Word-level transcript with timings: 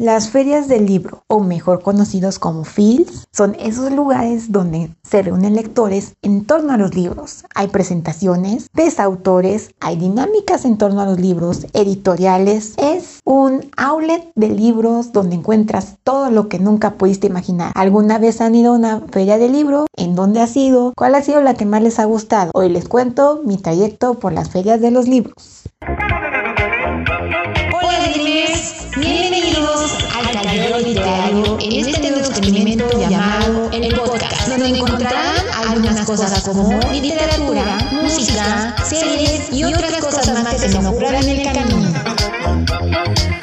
Las 0.00 0.30
ferias 0.30 0.68
del 0.68 0.86
libro, 0.86 1.24
o 1.26 1.40
mejor 1.40 1.82
conocidos 1.82 2.38
como 2.38 2.62
FILS, 2.62 3.26
son 3.32 3.56
esos 3.58 3.90
lugares 3.90 4.52
donde 4.52 4.94
se 5.02 5.22
reúnen 5.22 5.56
lectores 5.56 6.14
en 6.22 6.44
torno 6.44 6.72
a 6.72 6.76
los 6.76 6.94
libros. 6.94 7.44
Hay 7.56 7.66
presentaciones 7.66 8.68
de 8.72 8.92
autores, 8.98 9.74
hay 9.80 9.96
dinámicas 9.96 10.64
en 10.64 10.78
torno 10.78 11.00
a 11.00 11.06
los 11.06 11.18
libros, 11.18 11.66
editoriales. 11.72 12.74
Es 12.76 13.18
un 13.24 13.68
outlet 13.76 14.30
de 14.36 14.50
libros 14.50 15.10
donde 15.10 15.34
encuentras 15.34 15.96
todo 16.04 16.30
lo 16.30 16.48
que 16.48 16.60
nunca 16.60 16.94
pudiste 16.94 17.26
imaginar. 17.26 17.72
¿Alguna 17.74 18.18
vez 18.18 18.40
han 18.40 18.54
ido 18.54 18.74
a 18.74 18.76
una 18.76 19.00
feria 19.10 19.36
de 19.36 19.48
libro? 19.48 19.86
¿En 19.96 20.14
dónde 20.14 20.40
ha 20.40 20.46
sido? 20.46 20.92
¿Cuál 20.96 21.16
ha 21.16 21.22
sido 21.22 21.40
la 21.40 21.54
que 21.54 21.66
más 21.66 21.82
les 21.82 21.98
ha 21.98 22.04
gustado? 22.04 22.52
Hoy 22.54 22.68
les 22.68 22.88
cuento 22.88 23.40
mi 23.44 23.56
trayecto 23.56 24.14
por 24.14 24.32
las 24.32 24.50
ferias 24.50 24.80
de 24.80 24.92
los 24.92 25.08
libros. 25.08 25.64
Cosas 36.08 36.40
como 36.40 36.80
literatura, 36.90 37.76
música, 37.92 38.74
series 38.82 39.52
y 39.52 39.62
otras 39.62 39.92
cosas 39.96 40.42
más 40.42 40.54
que 40.54 40.70
se 40.70 40.80
me 40.80 40.88
ocurran 40.88 41.22
en 41.22 41.40
el 41.40 41.52
camino. 41.52 43.37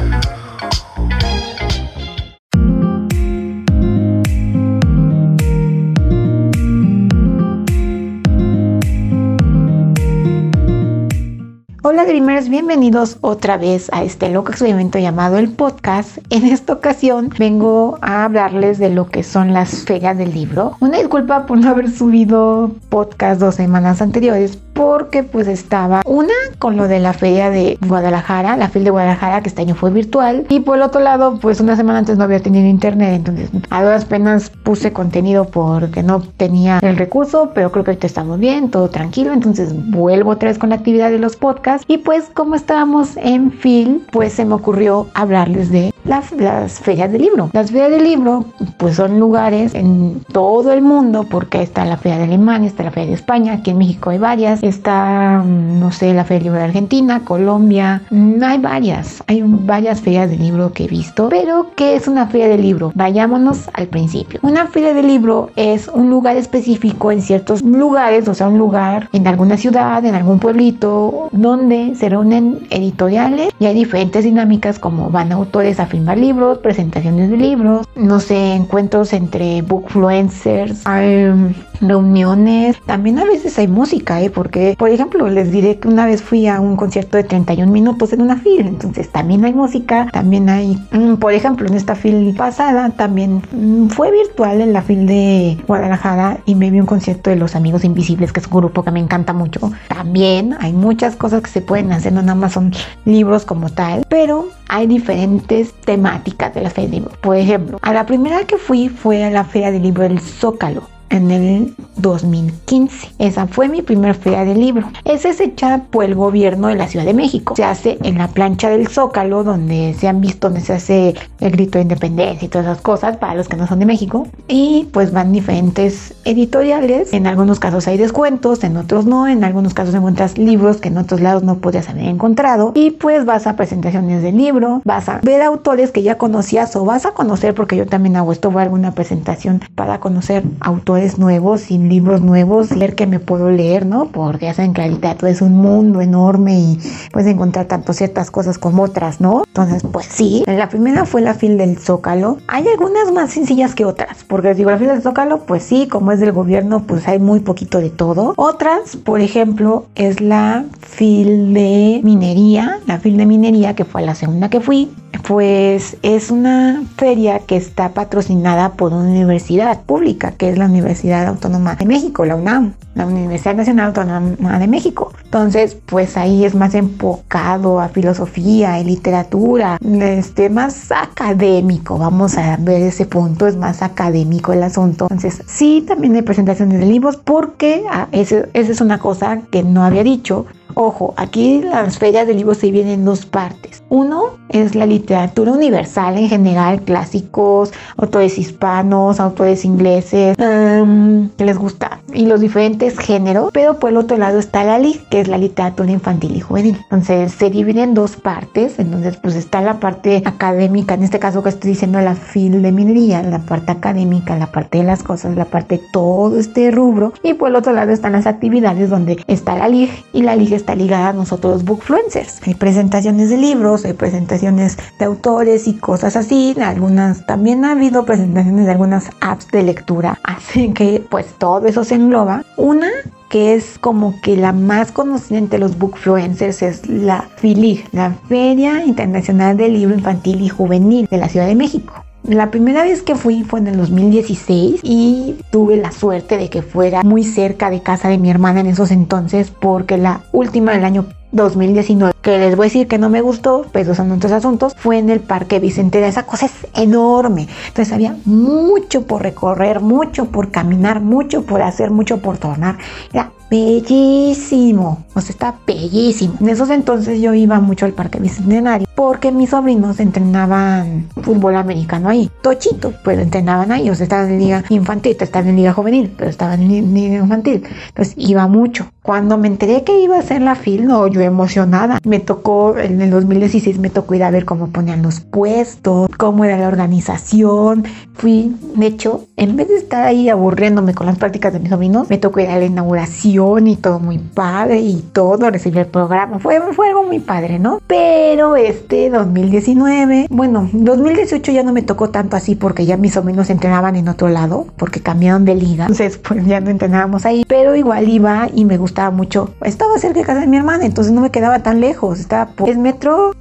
Hola 11.88 12.03
Dreamers, 12.03 12.49
bienvenidos 12.49 13.20
otra 13.21 13.57
vez 13.57 13.91
a 13.94 14.03
este 14.03 14.30
loco 14.30 14.49
experimento 14.49 14.98
llamado 14.98 15.38
el 15.38 15.52
podcast. 15.52 16.17
En 16.31 16.44
esta 16.44 16.73
ocasión 16.73 17.30
vengo 17.38 17.99
a 18.02 18.23
hablarles 18.23 18.80
de 18.80 18.89
lo 18.89 19.08
que 19.08 19.21
son 19.21 19.53
las 19.53 19.84
ferias 19.84 20.17
del 20.17 20.34
libro. 20.34 20.77
Una 20.80 20.97
disculpa 20.97 21.45
por 21.45 21.59
no 21.59 21.69
haber 21.69 21.92
subido 21.92 22.72
podcast 22.89 23.39
dos 23.39 23.53
semanas 23.53 24.02
anteriores 24.02 24.58
porque 24.73 25.23
pues 25.23 25.47
estaba 25.47 26.02
una 26.05 26.33
con 26.59 26.75
lo 26.75 26.88
de 26.88 27.00
la 27.00 27.14
feria 27.14 27.50
de 27.50 27.77
Guadalajara, 27.88 28.58
la 28.58 28.67
feria 28.67 28.86
de 28.86 28.92
Guadalajara 28.92 29.42
que 29.42 29.47
este 29.47 29.61
año 29.61 29.73
fue 29.73 29.89
virtual 29.89 30.45
y 30.49 30.59
por 30.59 30.75
el 30.75 30.81
otro 30.81 30.99
lado 30.99 31.39
pues 31.39 31.61
una 31.61 31.77
semana 31.77 31.99
antes 31.99 32.17
no 32.17 32.25
había 32.25 32.42
tenido 32.42 32.67
internet 32.67 33.14
entonces 33.14 33.49
a 33.70 33.83
duras 33.83 34.03
penas 34.03 34.49
puse 34.49 34.92
contenido 34.92 35.45
porque 35.45 36.03
no 36.03 36.20
tenía 36.20 36.80
el 36.81 36.97
recurso 36.97 37.52
pero 37.55 37.72
creo 37.72 37.86
que 37.86 37.92
ahorita 37.92 38.08
estamos 38.08 38.38
bien, 38.38 38.70
todo 38.70 38.89
tranquilo 38.89 39.31
entonces 39.31 39.70
vuelvo 39.92 40.31
otra 40.31 40.49
vez 40.49 40.58
con 40.58 40.70
la 40.72 40.75
actividad 40.75 41.09
de 41.09 41.20
los 41.20 41.38
podcasts 41.38 41.75
y 41.88 41.98
pues 41.98 42.26
como 42.34 42.56
estábamos 42.56 43.18
en 43.18 43.52
film 43.52 44.00
pues 44.12 44.34
se 44.34 44.45
me 44.45 44.54
ocurrió 44.54 45.08
hablarles 45.14 45.72
de 45.72 45.94
las, 46.04 46.32
las 46.34 46.80
ferias 46.80 47.12
del 47.12 47.23
libro. 47.23 47.50
Las 47.54 47.72
ferias 47.72 47.92
del 47.92 48.04
libro 48.04 48.45
pues 48.78 48.95
son 48.95 49.20
lugares 49.20 49.73
en 49.73 50.22
todo 50.32 50.72
el 50.72 50.82
mundo 50.82 51.26
porque 51.30 51.62
está 51.62 51.86
la 51.86 51.98
feria 51.98 52.17
de 52.20 52.26
Alemania, 52.26 52.67
está 52.67 52.84
la 52.84 52.92
feria 52.92 53.09
de 53.09 53.16
España, 53.16 53.54
aquí 53.54 53.72
en 53.72 53.78
México 53.80 54.09
hay 54.09 54.17
varias 54.17 54.36
está, 54.62 55.44
mm, 55.45 55.80
no 55.80 55.92
sé, 55.92 56.14
la 56.14 56.23
Feria 56.23 56.36
del 56.38 56.44
Libro 56.45 56.59
de 56.59 56.66
Argentina, 56.66 57.22
Colombia, 57.23 58.02
mm, 58.10 58.44
hay 58.44 58.58
varias, 58.60 59.23
hay 59.28 59.44
varias 59.45 60.02
ferias 60.02 60.30
de 60.30 60.38
libro 60.38 60.73
que 60.73 60.86
he 60.86 60.88
visto, 60.88 61.30
pero 61.30 61.67
¿qué 61.76 61.95
es 61.95 62.08
una 62.08 62.28
feria 62.28 62.48
de 62.48 62.58
libro? 62.58 62.92
Vayámonos 62.95 63.70
al 63.73 63.88
principio. 63.88 64.39
Una 64.44 64.67
feria 64.67 64.94
de 64.94 65.04
libro 65.04 65.50
es 65.56 65.88
un 65.88 66.10
lugar 66.10 66.38
específico 66.38 67.12
en 67.12 67.22
ciertos 67.22 67.62
lugares, 67.62 68.28
o 68.28 68.34
sea, 68.34 68.48
un 68.48 68.58
lugar 68.58 69.10
en 69.14 69.28
alguna 69.28 69.58
ciudad, 69.58 70.04
en 70.06 70.16
algún 70.16 70.39
pueblito, 70.39 71.30
donde 71.32 71.64
se 71.95 72.09
reúnen 72.09 72.67
editoriales 72.69 73.53
y 73.59 73.66
hay 73.66 73.73
diferentes 73.73 74.23
dinámicas 74.23 74.80
como 74.80 75.09
van 75.09 75.31
autores 75.31 75.80
a 75.80 75.85
filmar 75.85 76.17
libros, 76.17 76.59
presentaciones 76.59 77.30
de 77.30 77.38
libros, 77.38 77.88
no 77.95 78.19
sé, 78.19 78.53
encuentros 78.53 79.13
entre 79.13 79.61
bookfluencers, 79.61 80.86
hay 80.86 81.33
reuniones, 81.81 82.78
también 82.86 83.20
a 83.20 83.26
veces 83.26 83.58
hay 83.59 83.68
música, 83.68 84.22
¿eh? 84.22 84.30
porque 84.30 84.76
por 84.77 84.89
ejemplo 84.89 85.30
les 85.30 85.52
diré 85.52 85.80
que 85.80 85.88
una 85.88 86.05
vez 86.05 86.22
fui 86.22 86.48
a 86.48 86.60
un 86.60 86.76
concierto 86.76 87.17
de 87.17 87.23
31 87.23 87.72
minutos 87.72 88.14
en 88.14 88.22
una 88.22 88.38
fila, 88.38 88.67
entonces 88.67 89.10
también 89.10 89.44
hay 89.45 89.54
música, 89.54 90.08
también 90.11 90.49
hay, 90.49 90.77
mm, 90.92 91.16
por 91.16 91.33
ejemplo 91.33 91.67
en 91.67 91.76
esta 91.76 91.95
fila 91.95 92.16
pasada 92.38 92.89
también 92.89 93.42
mm, 93.52 93.88
fue 93.88 94.11
virtual 94.11 94.61
en 94.61 94.73
la 94.73 94.82
fila 94.82 95.04
de 95.04 95.58
Guadalajara 95.67 96.39
y 96.45 96.55
me 96.55 96.72
vi 96.72 96.80
un 96.80 96.86
concierto 96.86 97.30
de 97.30 97.36
Los 97.36 97.55
Amigos 97.55 97.83
Invisibles, 97.83 98.32
que 98.32 98.39
es 98.39 98.48
un 98.48 98.58
grupo 98.58 98.83
que 98.83 98.92
me 98.92 98.99
encanta 98.99 99.33
mucho. 99.33 99.72
También 99.88 100.55
hay 100.60 100.73
muchas 100.73 101.16
cosas 101.16 101.42
que 101.42 101.49
se 101.49 101.61
pueden 101.61 101.92
hacer, 101.92 102.14
no 102.14 102.22
nada 102.22 102.36
más 102.36 102.54
son 102.54 102.73
libros 103.05 103.45
como 103.45 103.70
tal, 103.70 104.05
pero 104.10 104.48
hay 104.67 104.88
diferentes 104.88 105.73
temáticas 105.73 106.54
de 106.54 106.61
la 106.61 106.70
feria 106.70 106.89
de 106.89 106.95
libros. 106.98 107.17
Por 107.17 107.36
ejemplo, 107.36 107.80
a 107.82 107.94
la 107.94 108.05
primera 108.05 108.45
que 108.45 108.58
fui 108.58 108.89
fue 108.89 109.23
a 109.23 109.30
la 109.30 109.44
feria 109.44 109.72
del 109.72 109.83
libro 109.83 110.04
del 110.04 110.20
Zócalo 110.20 110.95
en 111.10 111.32
el 111.32 111.76
2015. 111.98 113.14
Esa 113.20 113.48
fue 113.48 113.67
mi 113.67 113.82
primer 113.82 114.16
feria 114.16 114.45
de 114.45 114.55
libro. 114.55 114.89
Esa 115.05 115.30
es 115.30 115.39
hecha 115.39 115.83
por 115.89 116.05
el 116.05 116.16
gobierno 116.16 116.67
de 116.67 116.76
la 116.76 116.88
Ciudad 116.88 117.05
de 117.05 117.14
México. 117.14 117.55
Se 117.55 117.64
hace 117.64 117.98
en 118.04 118.17
la 118.17 118.27
plancha 118.27 118.70
del 118.70 118.88
Zócalo, 118.88 119.43
donde 119.43 119.95
se 119.99 120.08
han 120.08 120.21
visto 120.21 120.48
donde 120.48 120.61
se 120.61 120.73
hace 120.73 121.16
el 121.39 121.52
grito 121.52 121.77
de 121.77 121.83
independencia 121.83 122.45
y 122.45 122.49
todas 122.49 122.67
esas 122.67 122.82
cosas 122.82 123.17
para 123.17 123.36
los 123.36 123.48
que 123.48 123.58
no 123.58 123.67
son 123.67 123.80
de 123.80 123.86
México. 123.86 124.27
Y 124.48 124.88
pues 124.92 125.11
van 125.11 125.32
diferentes 125.32 126.14
editoriales. 126.26 127.14
En 127.14 127.27
algunos 127.27 127.60
casos 127.60 127.87
hay 127.87 127.98
descuentos, 127.98 128.63
en 128.63 128.77
otros 128.77 129.06
no. 129.06 129.27
En 129.27 129.44
algunos 129.44 129.74
casos 129.74 129.95
encuentras 129.95 130.38
libros 130.38 130.77
que 130.77 130.89
en 130.89 130.98
otros 130.98 131.22
lados 131.22 131.44
no 131.44 131.57
podías 131.57 131.89
haber 131.89 132.06
encontrado. 132.06 132.72
Y 132.75 132.92
pues 132.92 133.25
vas 133.25 133.48
a 133.48 133.56
presentaciones 133.56 134.22
del 134.24 134.38
libro, 134.38 134.81
vas 134.83 135.10
a 135.10 135.19
ver 135.24 135.42
autores 135.42 135.92
que 135.92 136.04
ya 136.04 136.18
conocías 136.18 136.75
o 136.75 136.86
vas 136.86 137.06
a 137.06 137.12
conocer, 137.12 137.54
porque 137.54 137.75
yo 137.75 137.86
también 137.86 138.16
hago 138.16 138.31
esto, 138.31 138.51
voy 138.51 138.62
a 138.62 138.63
alguna 138.63 138.94
presentación 138.94 139.62
para 139.75 140.00
conocer 140.00 140.44
autores 140.60 140.94
nuevos 141.18 141.72
y 141.72 141.78
libros 141.78 142.22
nuevos, 142.22 142.72
leer 142.72 142.95
que 142.95 143.06
me 143.06 143.19
puedo 143.19 143.51
leer, 143.51 143.86
¿no? 143.86 144.06
Porque 144.06 144.51
que 144.56 144.81
la 144.81 144.88
literatura 144.88 145.31
es 145.31 145.42
un 145.42 145.54
mundo 145.57 146.01
enorme 146.01 146.57
y 146.57 146.80
puedes 147.12 147.31
encontrar 147.31 147.66
tanto 147.66 147.94
ciertas 147.94 148.31
cosas 148.31 148.57
como 148.57 148.83
otras, 148.83 149.19
¿no? 149.19 149.44
Entonces, 149.45 149.84
pues 149.92 150.06
sí, 150.06 150.44
la 150.48 150.69
primera 150.69 151.06
fue 151.06 151.22
la 151.22 151.34
fil 151.34 151.57
del 151.57 151.78
Zócalo. 151.78 152.38
Hay 152.48 152.66
algunas 152.68 153.12
más 153.12 153.31
sencillas 153.31 153.75
que 153.75 153.86
otras, 153.86 154.24
porque 154.24 154.54
digo, 154.54 154.72
la 154.72 154.78
fil 154.78 154.88
del 154.88 155.01
Zócalo, 155.01 155.39
pues 155.45 155.63
sí, 155.63 155.88
como 155.88 156.12
es 156.12 156.19
del 156.19 156.31
gobierno, 156.31 156.84
pues 156.84 157.07
hay 157.07 157.19
muy 157.19 157.42
poquito 157.42 157.80
de 157.80 157.89
todo. 157.89 158.34
Otras, 158.38 158.95
por 158.95 159.19
ejemplo, 159.19 159.86
es 159.95 160.22
la 160.22 160.66
fil 160.80 161.54
de 161.54 162.01
minería, 162.04 162.80
la 162.88 163.00
fil 163.00 163.18
de 163.18 163.25
minería, 163.25 163.75
que 163.75 163.86
fue 163.86 164.01
la 164.01 164.16
segunda 164.16 164.50
que 164.50 164.62
fui, 164.62 164.89
pues 165.28 165.98
es 166.04 166.31
una 166.31 166.84
feria 166.98 167.39
que 167.39 167.56
está 167.56 167.89
patrocinada 167.89 168.74
por 168.74 168.94
una 168.94 169.10
universidad 169.10 169.81
pública, 169.81 170.31
que 170.31 170.50
es 170.50 170.57
la 170.57 170.66
Universidad 170.66 170.85
Autónoma 171.28 171.75
de 171.75 171.86
México, 171.86 172.25
la 172.25 172.36
UNAM, 172.36 172.74
la 172.96 173.06
Universidad 173.06 173.56
Nacional 173.56 173.88
Autónoma 173.88 174.60
de 174.60 174.68
México. 174.68 175.12
Entonces, 175.24 175.78
pues 175.86 176.18
ahí 176.18 176.46
es 176.46 176.56
más 176.56 176.74
enfocado 176.75 177.80
a 177.80 177.90
filosofía 177.90 178.80
y 178.80 178.84
literatura, 178.84 179.78
este, 179.81 180.50
más 180.50 180.92
académico, 180.92 181.98
vamos 181.98 182.38
a 182.38 182.57
ver 182.57 182.81
ese 182.81 183.06
punto, 183.06 183.48
es 183.48 183.57
más 183.57 183.81
académico 183.81 184.54
el 184.54 184.63
asunto. 184.63 185.07
Entonces, 185.10 185.42
sí, 185.48 185.84
también 185.88 186.16
hay 186.16 186.22
presentaciones 186.22 186.80
de 186.80 186.86
libros 186.86 187.18
porque 187.18 187.84
ah, 187.90 188.07
esa 188.12 188.46
es 188.54 188.81
una 188.81 189.00
cosa 189.00 189.42
que 189.52 189.63
no 189.63 189.84
había 189.84 190.04
dicho 190.04 190.46
Ojo, 190.77 191.13
aquí 191.15 191.62
las 191.62 191.97
ferias 191.97 192.27
de 192.27 192.33
libros 192.33 192.57
se 192.57 192.68
dividen 192.68 192.89
en 192.89 193.06
dos 193.06 193.25
partes. 193.25 193.81
Uno 193.88 194.31
es 194.50 194.75
la 194.75 194.86
literatura 194.86 195.53
universal 195.53 196.18
en 196.18 196.27
general, 196.27 196.81
clásicos, 196.81 197.71
autores 197.95 198.38
hispanos, 198.38 199.21
autores 199.21 199.63
ingleses, 199.63 200.36
em, 200.38 201.30
que 201.30 201.45
les 201.45 201.57
gusta, 201.57 202.01
y 202.13 202.25
los 202.25 202.41
diferentes 202.41 203.00
géneros. 203.00 203.51
Pero 203.53 203.80
por 203.80 203.91
el 203.91 203.97
otro 203.97 204.18
lado 204.18 204.38
está 204.38 204.65
la 204.65 204.77
LIG, 204.77 205.07
que 205.07 205.21
es 205.21 205.30
la 205.30 205.38
literatura 205.38 205.89
infantil 205.89 206.36
y 206.36 206.41
juvenil. 206.41 206.77
Entonces 206.83 207.31
se 207.31 207.50
divide 207.50 207.83
en 207.83 207.94
dos 207.94 208.18
partes. 208.18 208.77
Entonces, 208.77 209.15
pues 209.15 209.36
está 209.36 209.62
la 209.62 209.80
parte 209.80 210.24
académica, 210.25 210.95
en 210.95 211.03
este 211.03 211.19
caso 211.19 211.42
que 211.42 211.50
estoy 211.50 211.71
diciendo 211.71 212.01
la 212.01 212.15
fil 212.15 212.62
de 212.62 212.71
minería, 212.74 213.24
la 213.24 213.39
parte 213.39 213.71
académica, 213.71 214.38
la 214.38 214.48
parte 214.48 214.80
de 214.80 214.83
las 214.83 215.04
cosas, 215.04 215.38
la 215.38 215.45
parte 215.45 215.78
de 215.78 215.83
todo 215.94 216.38
este 216.38 216.69
rubro. 216.71 217.13
Y 217.24 217.33
por 217.36 217.48
el 217.48 217.56
otro 217.56 217.71
lado 217.71 217.94
están 217.94 218.12
las 218.12 218.28
actividades 218.28 218.89
donde 218.89 219.24
está 219.28 219.56
la 219.56 219.69
LIG 219.69 219.89
y 220.12 220.24
la 220.24 220.36
LIG 220.36 220.65
está 220.66 220.74
ligada 220.74 221.10
a 221.10 221.14
nosotros 221.14 221.64
bookfluencers. 221.64 222.42
Hay 222.48 222.56
presentaciones 222.56 223.30
de 223.30 223.38
libros, 223.38 223.86
hay 223.86 223.94
presentaciones 223.94 224.78
de 224.98 225.06
autores 225.06 225.68
y 225.68 225.76
cosas 225.76 226.16
así. 226.16 226.56
Algunas 226.60 227.24
también 227.28 227.64
ha 227.66 227.74
habido 227.74 228.04
presentaciones 228.04 228.66
de 228.66 228.72
algunas 228.72 229.12
apps 229.22 229.48
de 229.50 229.62
lectura. 229.62 230.20
Así 230.24 230.74
que 230.74 231.06
pues 231.08 231.28
todo 231.38 231.68
eso 231.68 231.84
se 231.84 231.96
engloba. 231.96 232.44
Una 232.58 232.90
que 233.30 233.54
es 233.54 233.78
como 233.78 234.20
que 234.22 234.38
la 234.38 234.54
más 234.54 234.92
conocida 234.92 235.38
entre 235.38 235.60
los 235.60 235.78
bookfluencers 235.78 236.64
es 236.64 236.88
la 236.88 237.28
FILIG, 237.38 237.88
la 237.92 238.16
Feria 238.28 238.84
Internacional 238.86 239.58
del 239.58 239.74
Libro 239.74 239.94
Infantil 239.94 240.42
y 240.42 240.50
Juvenil 240.50 241.08
de 241.12 241.18
la 241.18 241.30
Ciudad 241.30 241.46
de 241.46 241.56
México. 241.56 241.94
La 242.27 242.50
primera 242.50 242.83
vez 242.83 243.04
que 243.04 243.13
fui 243.13 243.44
fue 243.44 243.60
en 243.60 243.68
el 243.68 243.77
2016 243.77 244.80
y 244.81 245.36
tuve 245.51 245.77
la 245.77 245.92
suerte 245.92 246.38
de 246.38 246.50
que 246.50 246.63
fuera 246.63 247.04
muy 247.04 247.24
cerca 247.24 247.69
de 247.69 247.81
casa 247.81 248.10
de 248.10 248.18
mi 248.18 248.31
hermana 248.31 248.62
en 248.62 248.68
esos 248.68 248.89
entonces 248.89 249.51
porque 249.51 249.98
la 249.98 250.24
última 250.31 250.72
del 250.72 250.86
año 250.86 251.06
2019, 251.36 252.13
que 252.22 252.39
les 252.39 252.56
voy 252.56 252.66
a 252.66 252.68
decir 252.68 252.88
que 252.88 252.98
no 252.98 253.10
me 253.10 253.22
gustó, 253.22 253.66
pero 253.72 253.94
son 253.94 254.12
otros 254.12 254.31
asuntos, 254.31 254.74
fue 254.75 254.98
en 254.98 255.10
el 255.10 255.19
Parque 255.19 255.60
Bicentenario. 255.60 256.10
Esa 256.10 256.25
cosa 256.25 256.45
es 256.48 256.54
enorme. 256.74 257.48
Entonces 257.68 257.94
había 257.94 258.16
mucho 258.25 259.06
por 259.06 259.21
recorrer, 259.21 259.81
mucho 259.81 260.25
por 260.25 260.50
caminar, 260.50 261.01
mucho 261.01 261.44
por 261.44 261.62
hacer, 261.62 261.92
mucho 261.92 262.21
por 262.21 262.38
tornar. 262.38 262.78
Era 263.12 263.31
bellísimo, 263.50 265.06
o 265.13 265.21
sea, 265.21 265.31
está 265.31 265.56
bellísimo. 265.65 266.36
En 266.39 266.50
esos 266.50 266.69
entonces 266.69 267.21
yo 267.21 267.33
iba 267.33 267.59
mucho 267.59 267.86
al 267.86 267.94
Parque 267.94 268.19
Bicentenario 268.19 268.88
porque 268.95 269.31
mis 269.31 269.50
sobrinos 269.51 270.00
entrenaban 270.00 271.07
fútbol 271.21 271.56
americano 271.56 272.09
ahí. 272.09 272.30
Tochito, 272.42 272.94
pues 273.03 273.19
entrenaban 273.19 273.71
ahí, 273.71 273.89
o 273.89 273.95
sea, 273.95 274.06
estaban 274.06 274.31
en 274.31 274.39
liga 274.39 274.63
infantil, 274.69 275.18
estaban 275.19 275.50
en 275.50 275.56
liga 275.57 275.74
juvenil, 275.74 276.13
pero 276.18 276.30
estaban 276.30 276.62
en 276.62 276.94
liga 276.94 277.18
infantil. 277.18 277.63
Entonces 277.89 278.13
iba 278.18 278.47
mucho. 278.47 278.89
Cuando 279.06 279.38
me 279.38 279.48
enteré 279.48 279.84
que 279.84 280.00
iba 280.00 280.18
a 280.18 280.22
ser 280.24 280.42
la 280.42 280.56
FIL, 280.56 280.88
no, 280.88 281.06
yo 281.06 281.22
emocionada. 281.22 282.00
Me 282.04 282.19
tocó, 282.19 282.75
en 282.75 283.00
el 283.02 283.12
2016 283.12 283.78
me 283.78 283.92
tocó 283.92 284.16
ir 284.16 284.24
a 284.24 284.31
ver 284.31 284.46
cómo 284.46 284.69
ponían 284.69 285.04
los 285.04 285.19
puestos, 285.19 286.10
cómo 286.18 286.44
era 286.44 286.57
la 286.57 286.68
organización. 286.68 287.84
Fui, 288.16 288.56
de 288.75 288.88
hecho, 288.88 289.25
en 289.38 289.57
vez 289.57 289.68
de 289.68 289.75
estar 289.75 290.07
ahí 290.07 290.28
aburriéndome 290.28 290.96
con 290.96 291.06
las 291.06 291.19
prácticas 291.19 291.54
de 291.54 291.60
mis 291.60 291.69
sobrinos, 291.69 292.10
me 292.10 292.18
tocó 292.18 292.40
ir 292.40 292.48
a 292.48 292.57
la 292.57 292.66
inauguración 292.66 293.68
y 293.68 293.75
todo 293.75 294.00
muy 294.00 294.18
padre 294.18 294.80
y 294.80 295.04
todo, 295.13 295.52
recibir 295.52 295.80
el 295.80 295.86
programa. 295.86 296.40
Fue, 296.40 296.60
fue 296.74 296.88
algo 296.88 297.04
muy 297.04 297.19
padre, 297.19 297.60
¿no? 297.60 297.81
Pero 297.86 298.56
este 298.56 299.12
2019, 299.12 300.25
bueno, 300.31 300.68
2018 300.74 301.52
ya 301.52 301.62
no 301.62 301.74
me 301.74 301.84
tocó 301.84 302.10
tanto 302.10 302.38
así 302.38 302.56
porque 302.56 302.88
ya 302.88 302.98
mis 302.98 303.13
sobrinos 303.13 303.52
entrenaban 303.52 303.96
en 303.98 304.07
otro 304.07 304.30
lado, 304.30 304.66
porque 304.78 305.02
cambiaron 305.02 305.46
de 305.46 305.54
liga. 305.54 305.84
Entonces, 305.84 306.18
pues 306.18 306.44
ya 306.48 306.60
no 306.60 306.72
entrenábamos 306.72 307.28
ahí, 307.28 307.46
pero 307.48 307.75
igual 307.75 308.10
iba 308.10 308.48
y 308.52 308.66
me 308.66 308.78
gustaba 308.95 309.09
estaba 309.09 309.12
mucho. 309.12 309.50
Estaba 309.62 309.97
cerca 309.97 310.19
de 310.19 310.25
casa 310.25 310.39
de 310.39 310.47
mi 310.47 310.57
hermana, 310.57 310.86
entonces 310.86 311.12
no 311.12 311.21
me 311.21 311.30
quedaba 311.30 311.59
tan 311.59 311.81
lejos. 311.81 312.19
Estaba 312.19 312.51
por... 312.51 312.69
¿Es 312.69 312.77
metro? 312.77 313.33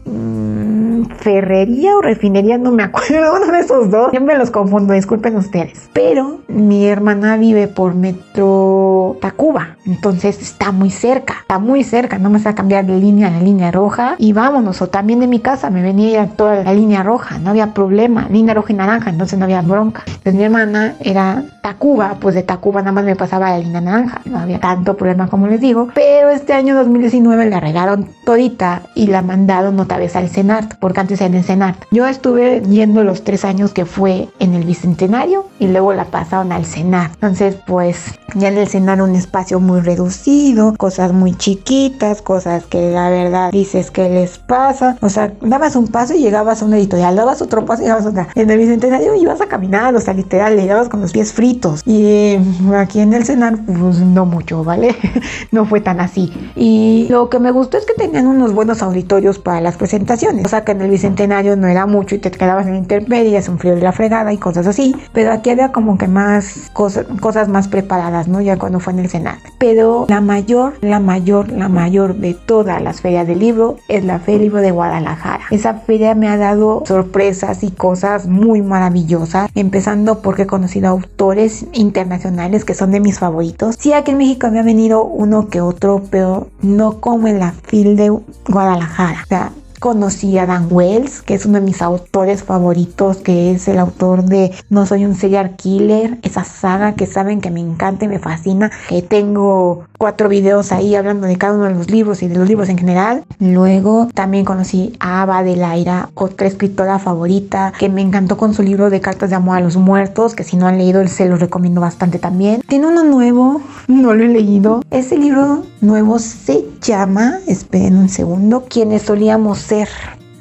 Ferrería 1.06 1.96
o 1.96 2.02
refinería, 2.02 2.58
no 2.58 2.70
me 2.70 2.84
acuerdo, 2.84 3.34
uno 3.42 3.52
de 3.52 3.60
esos 3.60 3.90
dos. 3.90 4.10
Siempre 4.10 4.38
los 4.38 4.50
confundo, 4.50 4.92
disculpen 4.92 5.36
ustedes. 5.36 5.88
Pero 5.92 6.40
mi 6.48 6.86
hermana 6.86 7.36
vive 7.36 7.68
por 7.68 7.94
metro 7.94 9.16
Tacuba, 9.20 9.76
entonces 9.86 10.40
está 10.40 10.72
muy 10.72 10.90
cerca, 10.90 11.38
está 11.42 11.58
muy 11.58 11.84
cerca. 11.84 12.18
No 12.18 12.30
me 12.30 12.38
a 12.44 12.54
cambiar 12.54 12.84
de 12.84 12.98
línea 12.98 13.28
a 13.28 13.30
la 13.30 13.40
línea 13.40 13.70
roja 13.70 14.16
y 14.18 14.32
vámonos. 14.32 14.82
O 14.82 14.88
también 14.88 15.20
de 15.20 15.26
mi 15.26 15.40
casa 15.40 15.70
me 15.70 15.82
venía 15.82 16.26
toda 16.28 16.62
la 16.62 16.74
línea 16.74 17.02
roja, 17.02 17.38
no 17.38 17.50
había 17.50 17.72
problema. 17.72 18.28
Línea 18.30 18.54
roja 18.54 18.72
y 18.72 18.76
naranja, 18.76 19.10
entonces 19.10 19.38
no 19.38 19.44
había 19.44 19.62
bronca. 19.62 20.02
Entonces 20.06 20.34
mi 20.34 20.42
hermana 20.42 20.96
era 21.00 21.44
Tacuba, 21.62 22.16
pues 22.20 22.34
de 22.34 22.42
Tacuba 22.42 22.80
nada 22.80 22.92
más 22.92 23.04
me 23.04 23.16
pasaba 23.16 23.50
la 23.50 23.58
línea 23.58 23.80
naranja, 23.80 24.20
no 24.24 24.38
había 24.38 24.60
tanto 24.60 24.96
problema 24.96 25.28
como 25.28 25.46
les 25.46 25.60
digo, 25.60 25.88
pero 25.94 26.30
este 26.30 26.52
año 26.52 26.74
2019 26.74 27.48
la 27.48 27.60
regaron 27.60 28.08
todita 28.24 28.82
y 28.94 29.06
la 29.06 29.22
mandaron 29.22 29.78
otra 29.80 29.98
vez 29.98 30.14
al 30.16 30.28
CENART, 30.28 30.74
porque 30.78 30.93
antes 31.00 31.20
era 31.20 31.26
en 31.26 31.34
el 31.34 31.44
CENART. 31.44 31.84
Yo 31.90 32.06
estuve 32.06 32.62
yendo 32.62 33.04
los 33.04 33.24
tres 33.24 33.44
años 33.44 33.72
que 33.72 33.84
fue 33.84 34.28
en 34.38 34.54
el 34.54 34.64
Bicentenario 34.64 35.46
y 35.58 35.68
luego 35.68 35.92
la 35.92 36.06
pasaron 36.06 36.52
al 36.52 36.64
CENART. 36.64 37.14
Entonces, 37.14 37.56
pues 37.66 38.18
ya 38.34 38.48
en 38.48 38.58
el 38.58 38.68
CENART 38.68 39.00
un 39.00 39.14
espacio 39.14 39.60
muy 39.60 39.80
reducido, 39.80 40.74
cosas 40.76 41.12
muy 41.12 41.34
chiquitas, 41.34 42.22
cosas 42.22 42.64
que 42.64 42.90
la 42.90 43.10
verdad 43.10 43.50
dices 43.50 43.90
que 43.90 44.08
les 44.08 44.38
pasa. 44.38 44.96
O 45.00 45.08
sea, 45.08 45.32
dabas 45.40 45.76
un 45.76 45.88
paso 45.88 46.14
y 46.14 46.18
llegabas 46.20 46.62
a 46.62 46.64
una 46.64 46.78
editorial, 46.78 47.16
dabas 47.16 47.42
otro 47.42 47.64
paso 47.64 47.82
y 47.82 47.84
llegabas 47.84 48.06
a 48.06 48.10
otra. 48.10 48.28
En 48.34 48.50
el 48.50 48.58
Bicentenario 48.58 49.14
ibas 49.14 49.40
a 49.40 49.46
caminar, 49.46 49.94
o 49.94 50.00
sea, 50.00 50.14
literal, 50.14 50.56
llegabas 50.56 50.88
con 50.88 51.00
los 51.00 51.12
pies 51.12 51.32
fritos. 51.32 51.82
Y 51.86 52.36
aquí 52.74 53.00
en 53.00 53.14
el 53.14 53.24
CENART, 53.24 53.60
pues 53.66 54.00
no 54.00 54.26
mucho, 54.26 54.64
¿vale? 54.64 54.96
no 55.52 55.66
fue 55.66 55.80
tan 55.80 56.00
así. 56.00 56.32
Y 56.56 57.06
lo 57.10 57.28
que 57.28 57.38
me 57.38 57.50
gustó 57.50 57.78
es 57.78 57.86
que 57.86 57.94
tenían 57.94 58.26
unos 58.26 58.52
buenos 58.52 58.82
auditorios 58.82 59.38
para 59.38 59.60
las 59.60 59.76
presentaciones. 59.76 60.44
O 60.44 60.48
sea 60.48 60.64
que 60.64 60.72
en 60.72 60.82
el 60.84 60.90
Bicentenario 60.90 61.56
no 61.56 61.66
era 61.66 61.86
mucho 61.86 62.14
y 62.14 62.18
te 62.18 62.30
quedabas 62.30 62.66
en 62.66 62.76
intermedias, 62.76 63.48
un 63.48 63.58
frío 63.58 63.74
de 63.74 63.80
la 63.80 63.92
fregada 63.92 64.32
y 64.32 64.38
cosas 64.38 64.66
así. 64.66 64.94
Pero 65.12 65.32
aquí 65.32 65.50
había 65.50 65.72
como 65.72 65.98
que 65.98 66.08
más 66.08 66.70
cosas, 66.72 67.06
cosas 67.20 67.48
más 67.48 67.68
preparadas, 67.68 68.28
¿no? 68.28 68.40
Ya 68.40 68.56
cuando 68.56 68.80
fue 68.80 68.92
en 68.92 69.00
el 69.00 69.08
Senado. 69.08 69.38
Pero 69.58 70.06
la 70.08 70.20
mayor, 70.20 70.74
la 70.80 71.00
mayor, 71.00 71.50
la 71.50 71.68
mayor 71.68 72.16
de 72.16 72.34
todas 72.34 72.82
las 72.82 73.00
ferias 73.00 73.26
del 73.26 73.38
libro 73.38 73.76
es 73.88 74.04
la 74.04 74.18
Feria 74.18 74.44
Libro 74.44 74.60
de 74.60 74.70
Guadalajara. 74.72 75.44
Esa 75.50 75.74
feria 75.74 76.14
me 76.14 76.28
ha 76.28 76.36
dado 76.36 76.82
sorpresas 76.86 77.62
y 77.62 77.70
cosas 77.70 78.26
muy 78.26 78.62
maravillosas. 78.62 79.50
Empezando 79.54 80.20
porque 80.20 80.42
he 80.42 80.46
conocido 80.46 80.88
autores 80.88 81.66
internacionales 81.72 82.64
que 82.64 82.74
son 82.74 82.90
de 82.90 83.00
mis 83.00 83.18
favoritos. 83.18 83.76
Sí, 83.78 83.92
aquí 83.92 84.10
en 84.10 84.18
México 84.18 84.50
me 84.50 84.60
ha 84.60 84.62
venido 84.62 85.04
uno 85.04 85.48
que 85.48 85.60
otro, 85.60 86.02
pero 86.10 86.48
no 86.62 87.00
como 87.00 87.28
en 87.28 87.38
la 87.38 87.52
fil 87.52 87.96
de 87.96 88.10
Guadalajara. 88.48 89.22
O 89.24 89.26
sea, 89.26 89.52
conocí 89.84 90.38
a 90.38 90.46
Dan 90.46 90.68
Wells, 90.70 91.20
que 91.20 91.34
es 91.34 91.44
uno 91.44 91.60
de 91.60 91.66
mis 91.66 91.82
autores 91.82 92.42
favoritos, 92.42 93.18
que 93.18 93.50
es 93.50 93.68
el 93.68 93.78
autor 93.78 94.24
de 94.24 94.50
No 94.70 94.86
soy 94.86 95.04
un 95.04 95.14
serial 95.14 95.56
killer, 95.56 96.16
esa 96.22 96.42
saga 96.42 96.94
que 96.94 97.04
saben 97.04 97.42
que 97.42 97.50
me 97.50 97.60
encanta 97.60 98.06
y 98.06 98.08
me 98.08 98.18
fascina, 98.18 98.70
que 98.88 99.02
tengo 99.02 99.84
cuatro 99.98 100.30
videos 100.30 100.72
ahí 100.72 100.94
hablando 100.94 101.26
de 101.26 101.36
cada 101.36 101.52
uno 101.52 101.64
de 101.64 101.74
los 101.74 101.90
libros 101.90 102.22
y 102.22 102.28
de 102.28 102.38
los 102.38 102.48
libros 102.48 102.70
en 102.70 102.78
general. 102.78 103.24
Luego 103.38 104.08
también 104.14 104.46
conocí 104.46 104.94
a 105.00 105.20
Ava 105.20 105.42
de 105.42 105.56
Laira, 105.56 106.08
otra 106.14 106.46
escritora 106.46 106.98
favorita 106.98 107.74
que 107.78 107.90
me 107.90 108.00
encantó 108.00 108.38
con 108.38 108.54
su 108.54 108.62
libro 108.62 108.88
de 108.88 109.02
cartas 109.02 109.28
de 109.28 109.36
amor 109.36 109.58
a 109.58 109.60
los 109.60 109.76
muertos, 109.76 110.34
que 110.34 110.44
si 110.44 110.56
no 110.56 110.66
han 110.66 110.78
leído 110.78 111.06
se 111.08 111.28
los 111.28 111.40
recomiendo 111.40 111.82
bastante 111.82 112.18
también. 112.18 112.62
Tiene 112.66 112.86
uno 112.86 113.04
nuevo, 113.04 113.60
no 113.88 114.14
lo 114.14 114.24
he 114.24 114.28
leído. 114.28 114.82
Ese 114.90 115.18
libro 115.18 115.64
nuevo 115.82 116.18
se 116.18 116.64
llama, 116.80 117.40
esperen 117.46 117.98
un 117.98 118.08
segundo, 118.08 118.64
quienes 118.66 119.02
solíamos 119.02 119.58
ser. 119.58 119.73